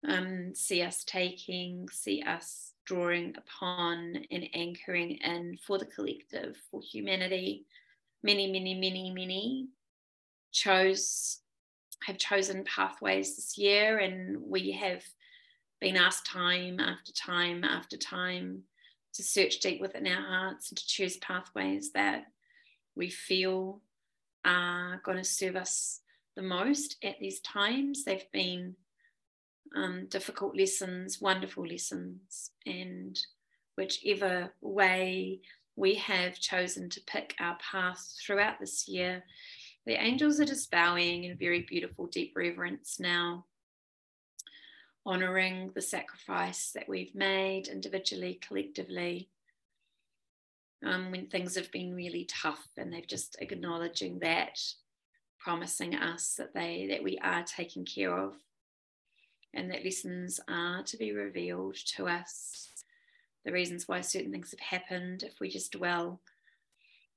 um, 0.07 0.53
see 0.55 0.81
us 0.81 1.03
taking, 1.03 1.87
see 1.91 2.23
us 2.23 2.71
drawing 2.85 3.35
upon 3.37 4.15
and 4.31 4.45
anchoring 4.53 5.11
in 5.11 5.57
for 5.65 5.77
the 5.77 5.85
collective, 5.85 6.55
for 6.71 6.81
humanity. 6.81 7.65
Many, 8.23 8.51
many, 8.51 8.73
many, 8.73 9.11
many 9.13 9.67
chose 10.51 11.39
have 12.03 12.17
chosen 12.17 12.63
pathways 12.63 13.35
this 13.35 13.57
year, 13.57 13.99
and 13.99 14.37
we 14.41 14.71
have 14.71 15.03
been 15.79 15.95
asked 15.95 16.25
time 16.25 16.79
after 16.79 17.11
time 17.13 17.63
after 17.63 17.97
time 17.97 18.63
to 19.13 19.23
search 19.23 19.59
deep 19.59 19.81
within 19.81 20.07
our 20.07 20.21
hearts 20.21 20.69
and 20.69 20.77
to 20.77 20.87
choose 20.87 21.17
pathways 21.17 21.91
that 21.93 22.25
we 22.95 23.09
feel 23.09 23.81
are 24.45 25.01
going 25.03 25.17
to 25.17 25.23
serve 25.23 25.55
us 25.55 26.01
the 26.35 26.41
most 26.41 26.97
at 27.03 27.19
these 27.19 27.39
times. 27.41 28.03
They've 28.03 28.31
been 28.31 28.75
um, 29.75 30.07
difficult 30.09 30.55
lessons, 30.55 31.21
wonderful 31.21 31.65
lessons, 31.65 32.51
and 32.65 33.19
whichever 33.75 34.53
way 34.61 35.41
we 35.75 35.95
have 35.95 36.39
chosen 36.39 36.89
to 36.89 37.01
pick 37.07 37.35
our 37.39 37.57
path 37.59 38.13
throughout 38.25 38.59
this 38.59 38.87
year, 38.87 39.23
the 39.85 40.01
angels 40.01 40.39
are 40.39 40.45
just 40.45 40.71
bowing 40.71 41.23
in 41.23 41.37
very 41.37 41.61
beautiful, 41.61 42.07
deep 42.07 42.33
reverence 42.35 42.99
now 42.99 43.45
honoring 45.09 45.71
the 45.73 45.81
sacrifice 45.81 46.71
that 46.75 46.87
we've 46.87 47.15
made 47.15 47.67
individually, 47.67 48.39
collectively, 48.47 49.27
um, 50.85 51.09
when 51.09 51.25
things 51.25 51.55
have 51.55 51.71
been 51.71 51.95
really 51.95 52.25
tough, 52.25 52.67
and 52.77 52.93
they've 52.93 53.07
just 53.07 53.35
acknowledging 53.41 54.19
that, 54.19 54.61
promising 55.39 55.95
us 55.95 56.35
that 56.37 56.53
they 56.53 56.85
that 56.91 57.03
we 57.03 57.17
are 57.23 57.43
taken 57.43 57.83
care 57.83 58.15
of, 58.15 58.35
and 59.55 59.71
that 59.71 59.83
lessons 59.83 60.39
are 60.47 60.83
to 60.83 60.95
be 60.95 61.11
revealed 61.11 61.75
to 61.95 62.07
us. 62.07 62.69
The 63.45 63.51
reasons 63.51 63.87
why 63.87 64.01
certain 64.01 64.31
things 64.31 64.51
have 64.51 64.59
happened, 64.59 65.23
if 65.23 65.39
we 65.39 65.49
just 65.49 65.71
dwell 65.71 66.21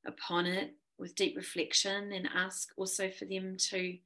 upon 0.07 0.47
it 0.47 0.73
with 0.99 1.15
deep 1.15 1.37
reflection 1.37 2.11
and 2.13 2.27
ask 2.35 2.71
also 2.79 3.11
for 3.11 3.27
them 3.27 3.57
to 3.59 3.99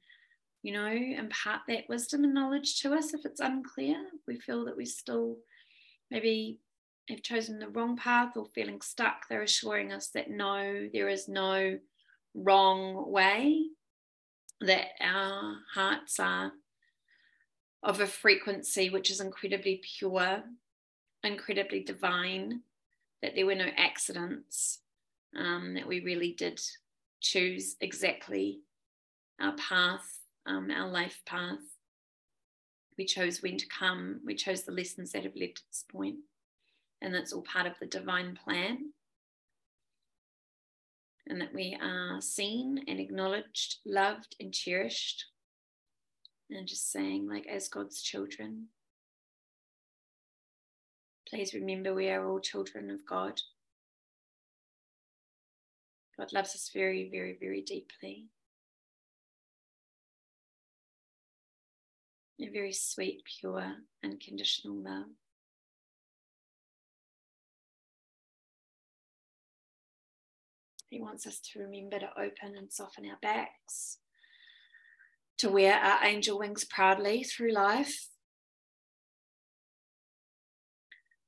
you 0.63 0.73
know, 0.73 0.87
impart 0.87 1.61
that 1.67 1.87
wisdom 1.89 2.23
and 2.23 2.33
knowledge 2.33 2.79
to 2.81 2.93
us 2.93 3.13
if 3.13 3.25
it's 3.25 3.39
unclear. 3.39 3.95
We 4.27 4.39
feel 4.39 4.65
that 4.65 4.77
we 4.77 4.85
still 4.85 5.37
maybe 6.09 6.59
have 7.09 7.21
chosen 7.21 7.59
the 7.59 7.69
wrong 7.69 7.95
path 7.95 8.35
or 8.35 8.45
feeling 8.53 8.81
stuck, 8.81 9.27
they're 9.29 9.41
assuring 9.41 9.93
us 9.93 10.09
that 10.09 10.29
no, 10.29 10.87
there 10.91 11.07
is 11.07 11.27
no 11.27 11.79
wrong 12.33 13.09
way, 13.11 13.67
that 14.61 14.87
our 14.99 15.55
hearts 15.73 16.19
are 16.19 16.51
of 17.83 18.01
a 18.01 18.07
frequency 18.07 18.89
which 18.89 19.09
is 19.09 19.21
incredibly 19.21 19.81
pure, 19.97 20.43
incredibly 21.23 21.83
divine, 21.83 22.61
that 23.21 23.35
there 23.35 23.45
were 23.45 23.55
no 23.55 23.69
accidents, 23.77 24.79
um, 25.37 25.75
that 25.75 25.87
we 25.87 26.01
really 26.01 26.33
did 26.33 26.59
choose 27.21 27.75
exactly 27.79 28.59
our 29.39 29.55
path 29.55 30.16
um, 30.47 30.71
our 30.71 30.89
life 30.89 31.21
path. 31.25 31.59
We 32.97 33.05
chose 33.05 33.43
when 33.43 33.57
to 33.57 33.67
come, 33.67 34.21
we 34.25 34.33
chose 34.33 34.63
the 34.63 34.71
lessons 34.71 35.11
that 35.11 35.23
have 35.23 35.35
led 35.35 35.55
to 35.55 35.61
this 35.69 35.85
point, 35.91 36.17
and 37.01 37.13
that's 37.13 37.31
all 37.31 37.43
part 37.43 37.67
of 37.67 37.73
the 37.79 37.85
divine 37.85 38.37
plan. 38.43 38.93
And 41.27 41.41
that 41.41 41.53
we 41.53 41.77
are 41.81 42.21
seen 42.21 42.83
and 42.87 42.99
acknowledged, 42.99 43.79
loved 43.85 44.35
and 44.39 44.53
cherished. 44.53 45.25
And 46.49 46.65
just 46.65 46.89
saying, 46.89 47.27
like, 47.29 47.45
as 47.45 47.67
God's 47.67 48.01
children, 48.01 48.67
please 51.27 51.53
remember 51.53 51.93
we 51.93 52.09
are 52.09 52.25
all 52.25 52.39
children 52.39 52.89
of 52.89 53.05
God. 53.05 53.41
God 56.17 56.31
loves 56.31 56.55
us 56.55 56.71
very, 56.73 57.09
very, 57.11 57.37
very 57.39 57.61
deeply. 57.61 58.29
A 62.39 62.49
very 62.49 62.73
sweet, 62.73 63.23
pure, 63.39 63.75
unconditional 64.03 64.75
love. 64.75 65.07
He 70.89 71.01
wants 71.01 71.27
us 71.27 71.39
to 71.39 71.59
remember 71.59 71.99
to 71.99 72.09
open 72.17 72.57
and 72.57 72.71
soften 72.71 73.05
our 73.05 73.17
backs, 73.21 73.97
to 75.39 75.49
wear 75.49 75.75
our 75.75 76.05
angel 76.05 76.39
wings 76.39 76.63
proudly 76.63 77.23
through 77.23 77.51
life, 77.51 78.07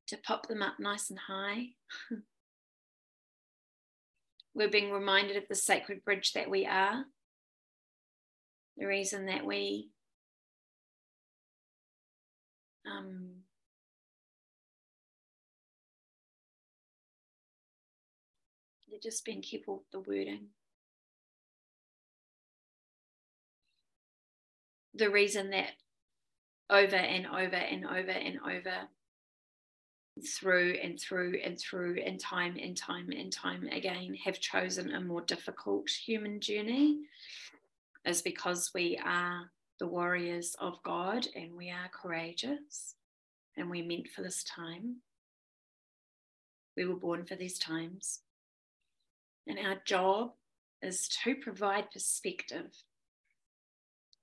to 0.07 0.17
pop 0.17 0.47
them 0.47 0.61
up 0.61 0.75
nice 0.79 1.09
and 1.09 1.19
high. 1.27 1.69
We're 4.53 4.69
being 4.69 4.91
reminded 4.91 5.37
of 5.37 5.43
the 5.49 5.55
sacred 5.55 6.03
bridge 6.05 6.33
that 6.33 6.49
we 6.49 6.65
are, 6.65 7.05
the 8.77 8.85
reason 8.85 9.25
that 9.25 9.45
we 9.45 9.89
um, 12.85 13.29
they're 18.89 18.99
just 19.01 19.25
being 19.25 19.41
careful 19.41 19.77
with 19.77 19.91
the 19.91 19.99
wording. 19.99 20.47
The 24.95 25.09
reason 25.09 25.51
that 25.51 25.71
over 26.69 26.95
and 26.95 27.25
over 27.25 27.55
and 27.55 27.85
over 27.85 28.11
and 28.11 28.39
over 28.39 28.87
through 30.27 30.77
and 30.83 30.99
through 30.99 31.39
and 31.43 31.57
through 31.59 31.99
and 32.05 32.19
time 32.19 32.57
and 32.61 32.75
time 32.75 33.09
and 33.11 33.31
time 33.31 33.67
again 33.71 34.15
have 34.23 34.39
chosen 34.39 34.93
a 34.93 34.99
more 34.99 35.21
difficult 35.21 35.89
human 35.89 36.39
journey 36.41 36.99
is 38.05 38.21
because 38.21 38.71
we 38.73 38.99
are 39.03 39.49
the 39.79 39.87
warriors 39.87 40.55
of 40.59 40.83
God 40.83 41.27
and 41.35 41.55
we 41.55 41.69
are 41.69 41.89
courageous 41.93 42.95
and 43.55 43.69
we're 43.69 43.85
meant 43.85 44.07
for 44.07 44.21
this 44.21 44.43
time. 44.43 44.97
We 46.75 46.85
were 46.85 46.95
born 46.95 47.25
for 47.25 47.35
these 47.35 47.57
times. 47.57 48.19
And 49.47 49.57
our 49.59 49.77
job 49.85 50.33
is 50.81 51.09
to 51.23 51.35
provide 51.35 51.91
perspective, 51.91 52.71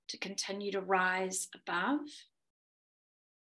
to 0.07 0.17
continue 0.17 0.71
to 0.71 0.81
rise 0.81 1.49
above 1.53 1.99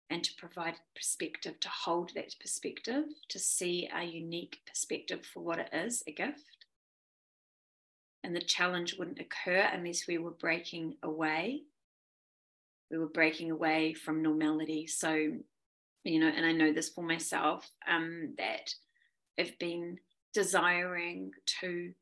and 0.10 0.23
to 0.23 0.31
provide 0.38 0.75
perspective, 0.95 1.60
to 1.60 1.69
hold 1.69 2.12
that 2.15 2.36
perspective, 2.39 3.03
to 3.27 3.39
see 3.39 3.89
our 3.93 4.03
unique 4.03 4.60
perspective 4.65 5.25
for 5.25 5.41
what 5.41 5.60
it 5.60 5.69
is 5.73 6.03
a 6.07 6.12
gift. 6.12 6.65
And 8.23 8.36
the 8.36 8.41
challenge 8.41 8.95
wouldn't 8.97 9.19
occur 9.19 9.67
unless 9.71 10.07
we 10.07 10.17
were 10.17 10.31
breaking 10.31 10.95
away. 11.03 11.63
We 12.91 12.97
were 12.97 13.10
breaking 13.10 13.52
away 13.52 13.93
from 13.93 14.21
normality. 14.21 14.88
So, 14.88 15.13
you 16.04 16.19
know, 16.19 16.28
and 16.28 16.45
I 16.45 16.52
know 16.54 16.73
this 16.73 16.89
for 16.89 17.04
myself 17.04 17.69
um, 17.88 18.34
that 18.38 18.73
I've 19.39 19.58
been 19.60 19.97
desiring 20.34 21.32
to 21.62 21.93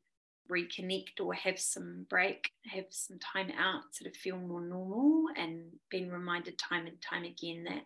reconnect 0.50 1.20
or 1.20 1.34
have 1.34 1.58
some 1.58 2.06
break, 2.08 2.50
have 2.66 2.86
some 2.90 3.18
time 3.18 3.50
out, 3.58 3.82
sort 3.92 4.10
of 4.10 4.16
feel 4.16 4.38
more 4.38 4.60
normal, 4.60 5.26
and 5.36 5.64
being 5.90 6.10
reminded 6.10 6.58
time 6.58 6.86
and 6.86 7.00
time 7.02 7.24
again 7.24 7.64
that 7.64 7.82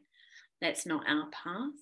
that's 0.61 0.87
not 0.87 1.09
our 1.09 1.29
path. 1.31 1.73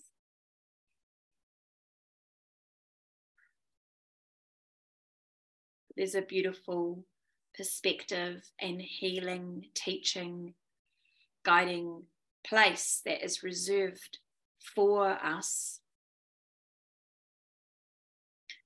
There's 5.96 6.14
a 6.14 6.22
beautiful 6.22 7.04
perspective 7.56 8.42
and 8.60 8.80
healing, 8.80 9.66
teaching, 9.74 10.54
guiding 11.44 12.02
place 12.46 13.00
that 13.04 13.24
is 13.24 13.42
reserved 13.42 14.18
for 14.74 15.10
us 15.10 15.80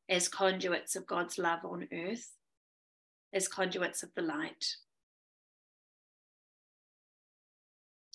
as 0.09 0.29
conduits 0.29 0.97
of 0.97 1.07
God's 1.07 1.39
love 1.39 1.65
on 1.65 1.89
earth, 1.93 2.33
as 3.33 3.49
conduits 3.49 4.03
of 4.03 4.11
the 4.15 4.23
light. 4.23 4.77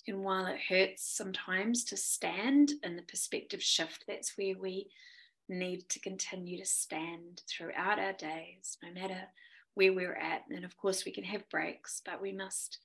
And 0.06 0.22
while 0.24 0.46
it 0.46 0.60
hurts 0.68 1.04
sometimes 1.04 1.84
to 1.84 1.96
stand 1.96 2.72
in 2.82 2.96
the 2.96 3.02
perspective 3.02 3.62
shift, 3.62 4.04
that's 4.08 4.38
where 4.38 4.54
we 4.58 4.88
need 5.48 5.88
to 5.90 6.00
continue 6.00 6.58
to 6.58 6.64
stand 6.64 7.42
throughout 7.48 7.98
our 7.98 8.14
days, 8.14 8.78
no 8.82 8.92
matter 8.92 9.20
where 9.74 9.92
we're 9.92 10.16
at. 10.16 10.42
And 10.50 10.64
of 10.64 10.76
course, 10.76 11.04
we 11.04 11.12
can 11.12 11.24
have 11.24 11.48
breaks, 11.50 12.00
but 12.04 12.22
we 12.22 12.32
must 12.32 12.78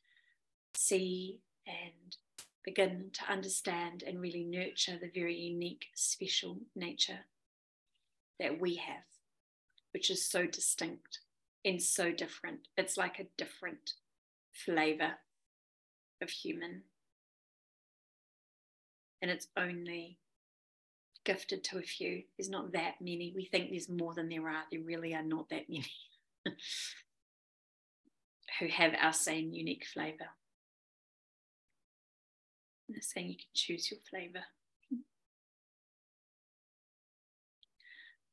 see 0.76 1.40
and 1.68 2.18
begin 2.64 3.10
to 3.14 3.32
understand 3.32 4.04
and 4.06 4.22
really 4.22 4.44
nurture 4.44 4.98
the 5.00 5.12
very 5.14 5.36
unique, 5.36 5.88
special 5.96 6.58
nature 6.76 7.20
that 8.40 8.60
we 8.60 8.76
have, 8.76 9.04
which 9.94 10.10
is 10.10 10.30
so 10.30 10.46
distinct 10.46 11.20
and 11.66 11.82
so 11.82 12.12
different. 12.12 12.68
It's 12.78 12.98
like 12.98 13.20
a 13.20 13.28
different 13.38 13.94
flavor 14.54 15.14
of 16.22 16.30
human 16.30 16.84
and 19.24 19.32
it's 19.32 19.48
only 19.56 20.18
gifted 21.24 21.64
to 21.64 21.78
a 21.78 21.82
few. 21.82 22.24
There's 22.38 22.50
not 22.50 22.74
that 22.74 22.96
many. 23.00 23.32
We 23.34 23.46
think 23.46 23.70
there's 23.70 23.88
more 23.88 24.14
than 24.14 24.28
there 24.28 24.50
are. 24.50 24.64
There 24.70 24.82
really 24.82 25.16
are 25.16 25.24
not 25.24 25.48
that 25.50 25.70
many 25.70 25.86
who 28.60 28.68
have 28.68 28.94
our 29.02 29.14
same 29.14 29.54
unique 29.54 29.86
flavor. 29.94 30.28
They're 32.94 33.02
saying 33.02 33.30
you 33.30 33.36
can 33.36 33.48
choose 33.54 33.90
your 33.92 34.00
flavor. 34.10 34.44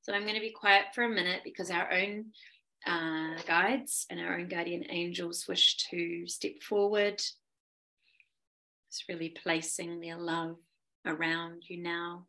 So 0.02 0.14
I'm 0.14 0.22
going 0.22 0.34
to 0.34 0.40
be 0.40 0.50
quiet 0.50 0.86
for 0.94 1.04
a 1.04 1.08
minute 1.08 1.42
because 1.44 1.70
our 1.70 1.90
own 1.92 2.26
uh, 2.86 3.40
guides 3.46 4.06
and 4.10 4.18
our 4.20 4.38
own 4.38 4.48
guardian 4.48 4.84
angels 4.90 5.46
wish 5.48 5.76
to 5.90 6.26
step 6.26 6.62
forward. 6.62 7.14
It's 8.88 9.04
really 9.08 9.34
placing 9.42 10.00
their 10.00 10.16
love 10.16 10.56
around 11.06 11.64
you 11.68 11.82
now. 11.82 12.26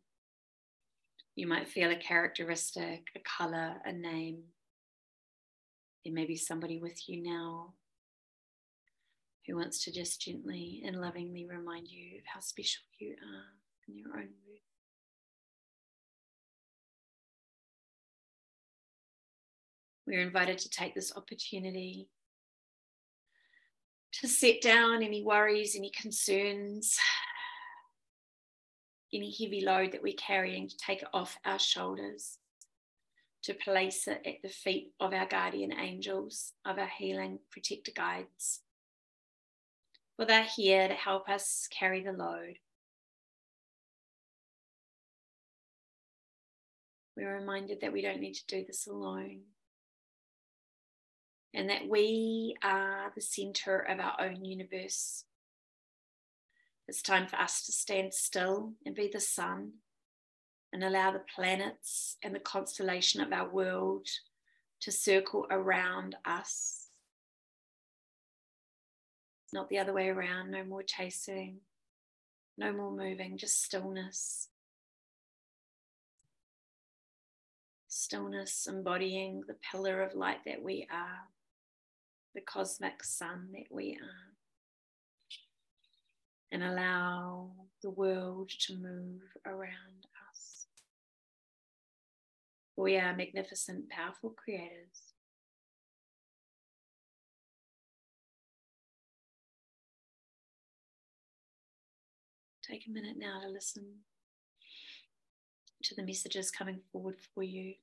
You 1.36 1.48
might 1.48 1.70
feel 1.70 1.92
a 1.92 1.96
characteristic, 1.96 3.08
a 3.16 3.20
color, 3.20 3.76
a 3.86 3.92
name. 3.92 4.44
There 6.04 6.14
may 6.14 6.26
be 6.26 6.36
somebody 6.36 6.80
with 6.80 7.08
you 7.08 7.24
now 7.24 7.74
who 9.48 9.56
wants 9.56 9.84
to 9.84 9.92
just 9.92 10.22
gently 10.22 10.84
and 10.86 11.02
lovingly 11.02 11.48
remind 11.50 11.88
you 11.88 12.18
of 12.20 12.24
how 12.26 12.40
special 12.40 12.84
you 13.00 13.12
are 13.12 13.88
in 13.88 13.98
your 13.98 14.10
own 14.16 14.30
way. 14.48 14.62
We're 20.08 20.22
invited 20.22 20.58
to 20.60 20.70
take 20.70 20.94
this 20.94 21.16
opportunity 21.16 22.10
to 24.14 24.28
set 24.28 24.62
down 24.62 25.04
any 25.04 25.24
worries, 25.24 25.76
any 25.76 25.90
concerns, 25.90 26.98
any 29.14 29.32
heavy 29.32 29.62
load 29.64 29.94
that 29.94 30.04
we're 30.04 30.14
carrying 30.18 30.68
to 30.68 30.78
take 30.78 31.02
it 31.02 31.08
off 31.14 31.38
our 31.46 31.60
shoulders, 31.60 32.38
to 33.44 33.54
place 33.54 34.08
it 34.08 34.22
at 34.26 34.42
the 34.44 34.50
feet 34.50 34.92
of 35.00 35.14
our 35.14 35.26
guardian 35.26 35.74
angels, 35.74 36.54
of 36.66 36.78
our 36.78 36.90
healing 36.98 37.40
protector 37.50 37.92
guides. 37.96 38.62
For 40.16 40.26
they're 40.26 40.44
here 40.44 40.88
to 40.88 40.94
help 40.94 41.30
us 41.30 41.68
carry 41.72 42.04
the 42.04 42.12
load. 42.12 42.58
We're 47.18 47.38
reminded 47.40 47.82
that 47.82 47.94
we 47.94 48.02
don't 48.02 48.20
need 48.20 48.36
to 48.36 48.46
do 48.48 48.64
this 48.66 48.88
alone. 48.88 49.42
And 51.54 51.70
that 51.70 51.88
we 51.90 52.56
are 52.64 53.12
the 53.14 53.22
center 53.22 53.80
of 53.80 54.00
our 54.00 54.16
own 54.20 54.46
universe. 54.46 55.26
It's 56.88 57.02
time 57.02 57.28
for 57.28 57.38
us 57.38 57.66
to 57.66 57.72
stand 57.72 58.14
still 58.14 58.74
and 58.86 58.96
be 58.96 59.10
the 59.12 59.20
sun 59.20 59.74
and 60.74 60.84
allow 60.84 61.12
the 61.12 61.24
planets 61.36 62.18
and 62.24 62.34
the 62.34 62.40
constellation 62.40 63.22
of 63.22 63.34
our 63.34 63.50
world 63.50 64.08
to 64.82 64.92
circle 64.92 65.46
around 65.52 66.16
us. 66.26 66.81
Not 69.54 69.70
the 69.70 69.80
other 69.80 69.94
way 69.94 70.10
around, 70.10 70.52
no 70.52 70.64
more 70.64 70.84
chasing, 70.84 71.58
no 72.58 72.72
more 72.72 72.92
moving, 72.92 73.38
just 73.38 73.64
stillness. 73.64 74.48
Stillness 77.88 78.68
embodying 78.68 79.44
the 79.48 79.58
pillar 79.72 80.02
of 80.02 80.16
light 80.16 80.40
that 80.46 80.64
we 80.64 80.88
are, 80.92 81.28
the 82.34 82.42
cosmic 82.42 83.04
sun 83.04 83.50
that 83.52 83.66
we 83.70 83.98
are 84.02 84.32
and 86.52 86.64
allow 86.64 87.50
the 87.82 87.90
world 87.90 88.50
to 88.50 88.76
move 88.76 89.22
around 89.46 90.06
us. 90.30 90.68
We 92.76 92.98
are 92.98 93.16
magnificent, 93.16 93.90
powerful 93.90 94.32
creators. 94.32 95.14
Take 102.72 102.88
a 102.88 102.90
minute 102.90 103.18
now 103.18 103.42
to 103.42 103.50
listen 103.50 103.84
to 105.84 105.94
the 105.94 106.04
messages 106.04 106.50
coming 106.50 106.80
forward 106.90 107.18
for 107.36 107.44
you. 107.44 107.74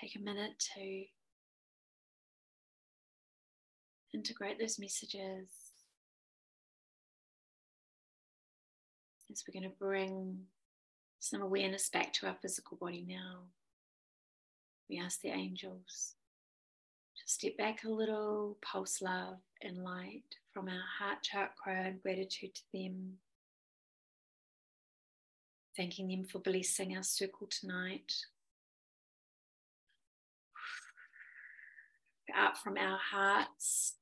Take 0.00 0.16
a 0.16 0.20
minute 0.20 0.58
to 0.74 1.04
integrate 4.14 4.58
those 4.58 4.78
messages 4.78 5.48
as 9.30 9.44
we're 9.46 9.60
going 9.60 9.70
to 9.70 9.76
bring 9.78 10.38
some 11.20 11.42
awareness 11.42 11.88
back 11.90 12.12
to 12.14 12.26
our 12.26 12.36
physical 12.40 12.76
body 12.78 13.04
now. 13.06 13.42
We 14.88 14.98
ask 14.98 15.20
the 15.20 15.28
angels 15.28 16.14
to 17.16 17.32
step 17.32 17.56
back 17.56 17.84
a 17.84 17.90
little, 17.90 18.56
pulse 18.62 19.02
love 19.02 19.36
and 19.62 19.84
light 19.84 20.24
from 20.52 20.68
our 20.68 20.82
heart 20.98 21.22
chakra 21.22 21.84
and 21.84 22.02
gratitude 22.02 22.54
to 22.54 22.62
them. 22.72 23.18
Thanking 25.76 26.08
them 26.08 26.24
for 26.24 26.40
blessing 26.40 26.96
our 26.96 27.04
circle 27.04 27.48
tonight. 27.48 28.12
Out 32.34 32.58
from 32.58 32.76
our 32.76 32.98
hearts, 32.98 33.94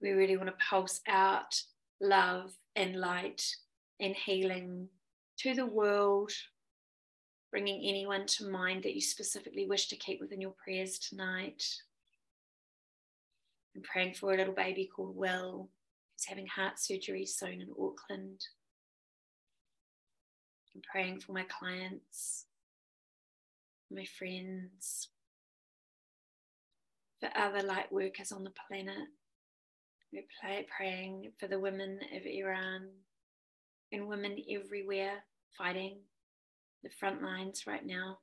we 0.00 0.10
really 0.10 0.36
want 0.36 0.48
to 0.48 0.54
pulse 0.68 1.00
out 1.08 1.62
love 2.00 2.52
and 2.76 2.96
light 2.96 3.44
and 4.00 4.14
healing 4.14 4.88
to 5.38 5.54
the 5.54 5.66
world, 5.66 6.32
bringing 7.50 7.88
anyone 7.88 8.26
to 8.26 8.48
mind 8.48 8.82
that 8.82 8.94
you 8.94 9.00
specifically 9.00 9.66
wish 9.66 9.88
to 9.88 9.96
keep 9.96 10.20
within 10.20 10.40
your 10.40 10.54
prayers 10.62 10.98
tonight. 10.98 11.64
I'm 13.74 13.82
praying 13.82 14.14
for 14.14 14.32
a 14.32 14.36
little 14.36 14.54
baby 14.54 14.90
called 14.94 15.16
Will, 15.16 15.68
who's 16.12 16.26
having 16.26 16.46
heart 16.46 16.78
surgery 16.78 17.26
soon 17.26 17.60
in 17.60 17.70
Auckland. 17.70 18.40
I'm 20.74 20.82
praying 20.90 21.20
for 21.20 21.32
my 21.32 21.44
clients, 21.44 22.46
my 23.90 24.04
friends, 24.18 25.08
for 27.22 27.30
other 27.38 27.62
light 27.62 27.90
workers 27.92 28.32
on 28.32 28.42
the 28.42 28.52
planet. 28.68 29.06
We're 30.12 30.24
praying 30.76 31.32
for 31.38 31.46
the 31.46 31.60
women 31.60 32.00
of 32.16 32.26
Iran 32.26 32.88
and 33.92 34.08
women 34.08 34.36
everywhere 34.50 35.22
fighting 35.56 35.98
the 36.82 36.90
front 36.98 37.22
lines 37.22 37.62
right 37.66 37.86
now. 37.86 38.18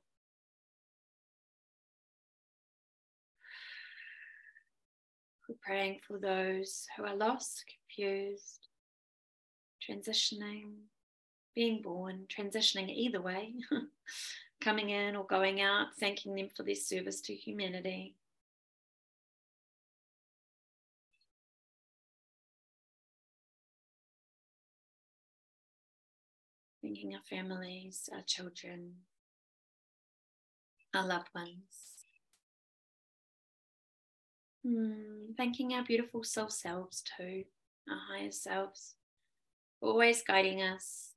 We're 5.48 5.56
praying 5.62 6.00
for 6.06 6.18
those 6.18 6.86
who 6.96 7.04
are 7.04 7.16
lost, 7.16 7.64
confused, 7.88 8.68
transitioning, 9.88 10.74
being 11.56 11.80
born, 11.80 12.26
transitioning 12.28 12.90
either 12.90 13.22
way, 13.22 13.54
coming 14.60 14.90
in 14.90 15.16
or 15.16 15.24
going 15.26 15.62
out, 15.62 15.86
thanking 15.98 16.34
them 16.34 16.50
for 16.54 16.64
their 16.64 16.74
service 16.74 17.22
to 17.22 17.34
humanity. 17.34 18.14
Thanking 26.90 27.14
our 27.14 27.22
families, 27.22 28.08
our 28.12 28.22
children, 28.26 28.94
our 30.92 31.06
loved 31.06 31.28
ones. 31.34 32.04
Hmm, 34.66 35.32
thanking 35.36 35.72
our 35.74 35.84
beautiful 35.84 36.24
soul 36.24 36.48
selves 36.48 37.02
too, 37.16 37.44
our 37.88 37.98
higher 38.10 38.32
selves, 38.32 38.96
always 39.80 40.22
guiding 40.22 40.62
us, 40.62 41.12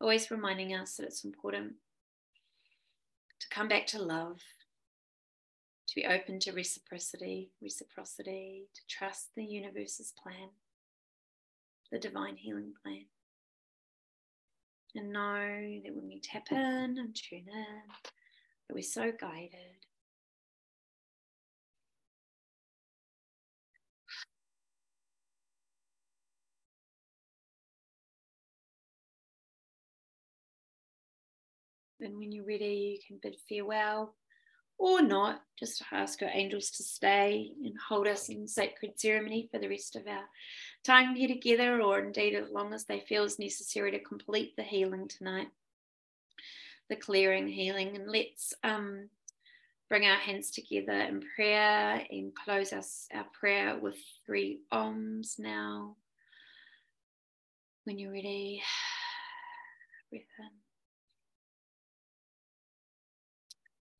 always 0.00 0.32
reminding 0.32 0.74
us 0.74 0.96
that 0.96 1.04
it's 1.04 1.24
important 1.24 1.74
to 3.40 3.46
come 3.50 3.68
back 3.68 3.86
to 3.86 4.02
love, 4.02 4.40
to 5.86 5.94
be 5.94 6.06
open 6.06 6.40
to 6.40 6.52
reciprocity, 6.52 7.52
reciprocity, 7.62 8.64
to 8.74 8.80
trust 8.88 9.28
the 9.36 9.44
universe's 9.44 10.12
plan, 10.20 10.48
the 11.92 12.00
divine 12.00 12.36
healing 12.36 12.72
plan 12.82 13.04
and 14.94 15.12
know 15.12 15.80
that 15.84 15.94
when 15.94 16.08
we 16.08 16.20
tap 16.20 16.50
in 16.50 16.58
and 16.98 17.14
tune 17.14 17.46
in, 17.46 17.82
that 18.68 18.74
we're 18.74 18.82
so 18.82 19.12
guided. 19.20 19.78
And 32.00 32.16
when 32.16 32.30
you're 32.30 32.46
ready, 32.46 33.00
you 33.00 33.06
can 33.06 33.18
bid 33.20 33.36
farewell 33.48 34.14
or 34.78 35.02
not. 35.02 35.42
Just 35.58 35.82
ask 35.92 36.20
your 36.20 36.30
angels 36.32 36.70
to 36.70 36.84
stay 36.84 37.50
and 37.64 37.74
hold 37.88 38.06
us 38.06 38.28
in 38.28 38.46
sacred 38.46 38.98
ceremony 38.98 39.48
for 39.50 39.58
the 39.58 39.68
rest 39.68 39.96
of 39.96 40.06
our 40.06 40.24
time 40.84 41.14
here 41.14 41.28
together, 41.28 41.80
or 41.82 41.98
indeed 41.98 42.34
as 42.34 42.50
long 42.50 42.72
as 42.74 42.84
they 42.84 43.00
feel 43.00 43.24
is 43.24 43.38
necessary 43.38 43.90
to 43.92 43.98
complete 43.98 44.56
the 44.56 44.62
healing 44.62 45.08
tonight, 45.08 45.48
the 46.88 46.96
clearing 46.96 47.48
healing. 47.48 47.96
And 47.96 48.10
let's 48.10 48.54
um, 48.64 49.08
bring 49.88 50.06
our 50.06 50.16
hands 50.16 50.50
together 50.50 51.00
in 51.00 51.22
prayer 51.34 52.02
and 52.10 52.34
close 52.34 52.72
us, 52.72 53.06
our 53.14 53.26
prayer 53.38 53.78
with 53.78 53.96
three 54.26 54.60
oms 54.72 55.38
now. 55.38 55.96
When 57.84 57.98
you're 57.98 58.12
ready, 58.12 58.62
breath 60.10 60.22
in. 60.38 60.48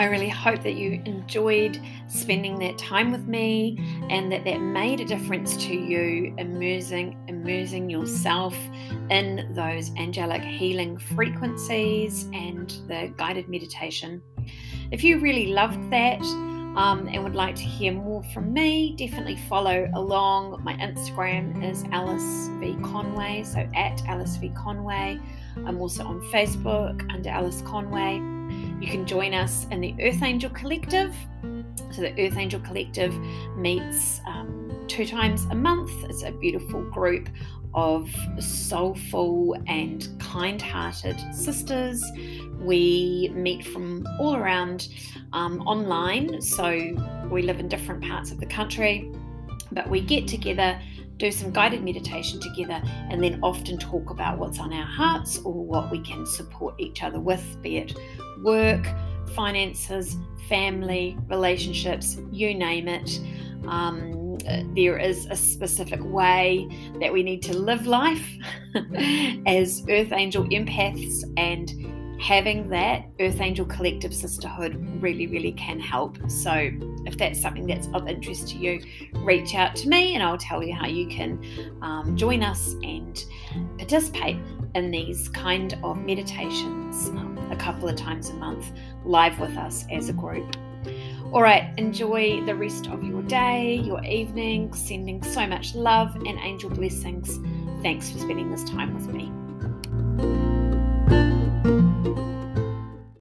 I 0.03 0.07
really 0.07 0.29
hope 0.29 0.65
that 0.65 0.75
you 0.75 1.01
enjoyed 1.05 1.81
spending 2.09 2.59
that 2.59 2.77
time 2.77 3.13
with 3.13 3.29
me 3.29 3.79
and 4.11 4.33
that 4.33 4.45
that 4.45 4.59
made 4.59 4.99
a 4.99 5.05
difference 5.05 5.57
to 5.59 5.73
you, 5.73 6.35
immersing, 6.39 7.17
immersing 7.29 7.89
yourself 7.89 8.57
in 9.11 9.53
those 9.55 9.93
angelic 9.97 10.43
healing 10.43 10.99
frequencies 10.99 12.25
and 12.33 12.69
the 12.89 13.15
guided 13.17 13.49
meditation. 13.49 14.21
If 14.91 15.05
you 15.05 15.21
really 15.21 15.53
loved 15.53 15.93
that 15.93 16.21
um, 16.75 17.09
and 17.13 17.23
would 17.23 17.37
like 17.37 17.55
to 17.55 17.63
hear 17.63 17.93
more 17.93 18.25
from 18.35 18.53
me, 18.53 18.97
definitely 18.97 19.37
follow 19.49 19.89
along. 19.95 20.65
My 20.65 20.75
Instagram 20.79 21.63
is 21.63 21.85
Alice 21.93 22.49
V 22.59 22.77
Conway, 22.83 23.45
so 23.45 23.69
at 23.77 24.05
Alice 24.09 24.35
V 24.35 24.51
Conway. 24.57 25.21
I'm 25.65 25.81
also 25.81 26.03
on 26.03 26.21
Facebook 26.33 27.09
under 27.15 27.29
Alice 27.29 27.63
Conway. 27.63 28.42
You 28.83 28.89
can 28.89 29.07
join 29.07 29.33
us 29.33 29.69
in 29.71 29.81
the 29.81 29.95
Earth 30.03 30.25
Angel 30.25 30.51
Collective. 30.51 31.15
So, 31.93 32.03
the 32.03 32.13
Earth 32.19 32.37
Angel 32.37 32.59
Collective 32.59 33.17
meets 33.57 34.21
um, 34.27 34.85
two 34.89 35.07
times 35.07 35.45
a 35.53 35.55
month. 35.55 35.93
It's 36.11 36.25
a 36.25 36.33
beautiful 36.33 36.83
group 36.91 37.29
of 37.75 38.13
soulful 38.41 39.57
and 39.69 40.09
kind 40.19 40.61
hearted 40.61 41.17
sisters. 41.33 42.03
We 42.59 43.31
meet 43.33 43.65
from 43.65 44.05
all 44.19 44.35
around 44.35 44.89
um, 45.33 45.61
online, 45.61 46.43
so 46.43 46.69
we 47.31 47.43
live 47.43 47.61
in 47.61 47.69
different 47.69 48.03
parts 48.03 48.33
of 48.33 48.41
the 48.41 48.47
country, 48.47 49.13
but 49.71 49.89
we 49.89 50.01
get 50.01 50.27
together, 50.27 50.77
do 51.19 51.31
some 51.31 51.53
guided 51.53 51.85
meditation 51.85 52.41
together, 52.41 52.83
and 53.11 53.23
then 53.23 53.39
often 53.45 53.79
talk 53.79 54.11
about 54.11 54.39
what's 54.39 54.59
on 54.59 54.73
our 54.73 54.87
hearts 54.87 55.39
or 55.39 55.53
what 55.53 55.89
we 55.93 56.01
can 56.01 56.27
support 56.27 56.75
each 56.79 57.05
other 57.05 57.21
with, 57.21 57.63
be 57.63 57.77
it 57.77 57.95
work, 58.43 58.87
finances, 59.35 60.17
family, 60.49 61.17
relationships, 61.29 62.19
you 62.31 62.55
name 62.55 62.89
it. 62.89 63.21
Um, 63.67 64.39
there 64.75 64.99
is 64.99 65.27
a 65.27 65.37
specific 65.37 66.01
way 66.03 66.69
that 67.01 67.13
we 67.13 67.23
need 67.23 67.43
to 67.43 67.57
live 67.57 67.87
life 67.87 68.27
as 69.47 69.85
Earth 69.89 70.13
Angel 70.13 70.45
empaths, 70.45 71.25
and 71.37 72.21
having 72.21 72.69
that 72.69 73.05
Earth 73.21 73.41
Angel 73.41 73.65
collective 73.67 74.15
sisterhood 74.15 74.75
really, 75.01 75.27
really 75.27 75.53
can 75.53 75.81
help. 75.81 76.19
So, 76.31 76.71
if 77.05 77.17
that's 77.19 77.41
something 77.41 77.67
that's 77.67 77.89
of 77.95 78.09
interest 78.09 78.49
to 78.49 78.59
you, 78.59 78.81
reach 79.19 79.55
out 79.55 79.75
to 79.77 79.89
me 79.89 80.15
and 80.15 80.23
I'll 80.23 80.39
tell 80.39 80.63
you 80.63 80.75
how 80.75 80.87
you 80.87 81.09
can 81.09 81.43
um, 81.83 82.17
join 82.17 82.43
us 82.43 82.75
and 82.83 83.25
participate 83.79 84.37
in 84.75 84.91
these 84.91 85.29
kind 85.29 85.79
of 85.83 85.99
meditations 86.05 87.11
a 87.53 87.57
couple 87.57 87.89
of 87.89 87.97
times 87.97 88.31
a 88.31 88.35
month 88.35 88.73
live 89.05 89.39
with 89.39 89.57
us 89.57 89.87
as 89.93 90.09
a 90.09 90.13
group. 90.13 90.57
All 91.33 91.43
right, 91.43 91.73
enjoy 91.79 92.45
the 92.45 92.55
rest 92.55 92.89
of 92.89 93.05
your 93.05 93.23
day, 93.23 93.77
your 93.77 94.05
evening, 94.05 94.75
sending 94.75 95.23
so 95.23 95.47
much 95.47 95.75
love 95.75 96.15
and 96.17 96.39
angel 96.41 96.71
blessings. 96.71 97.39
Thanks 97.83 98.11
for 98.11 98.19
spending 98.19 98.51
this 98.51 98.65
time 98.65 98.95
with 98.95 99.15
me. 99.15 99.31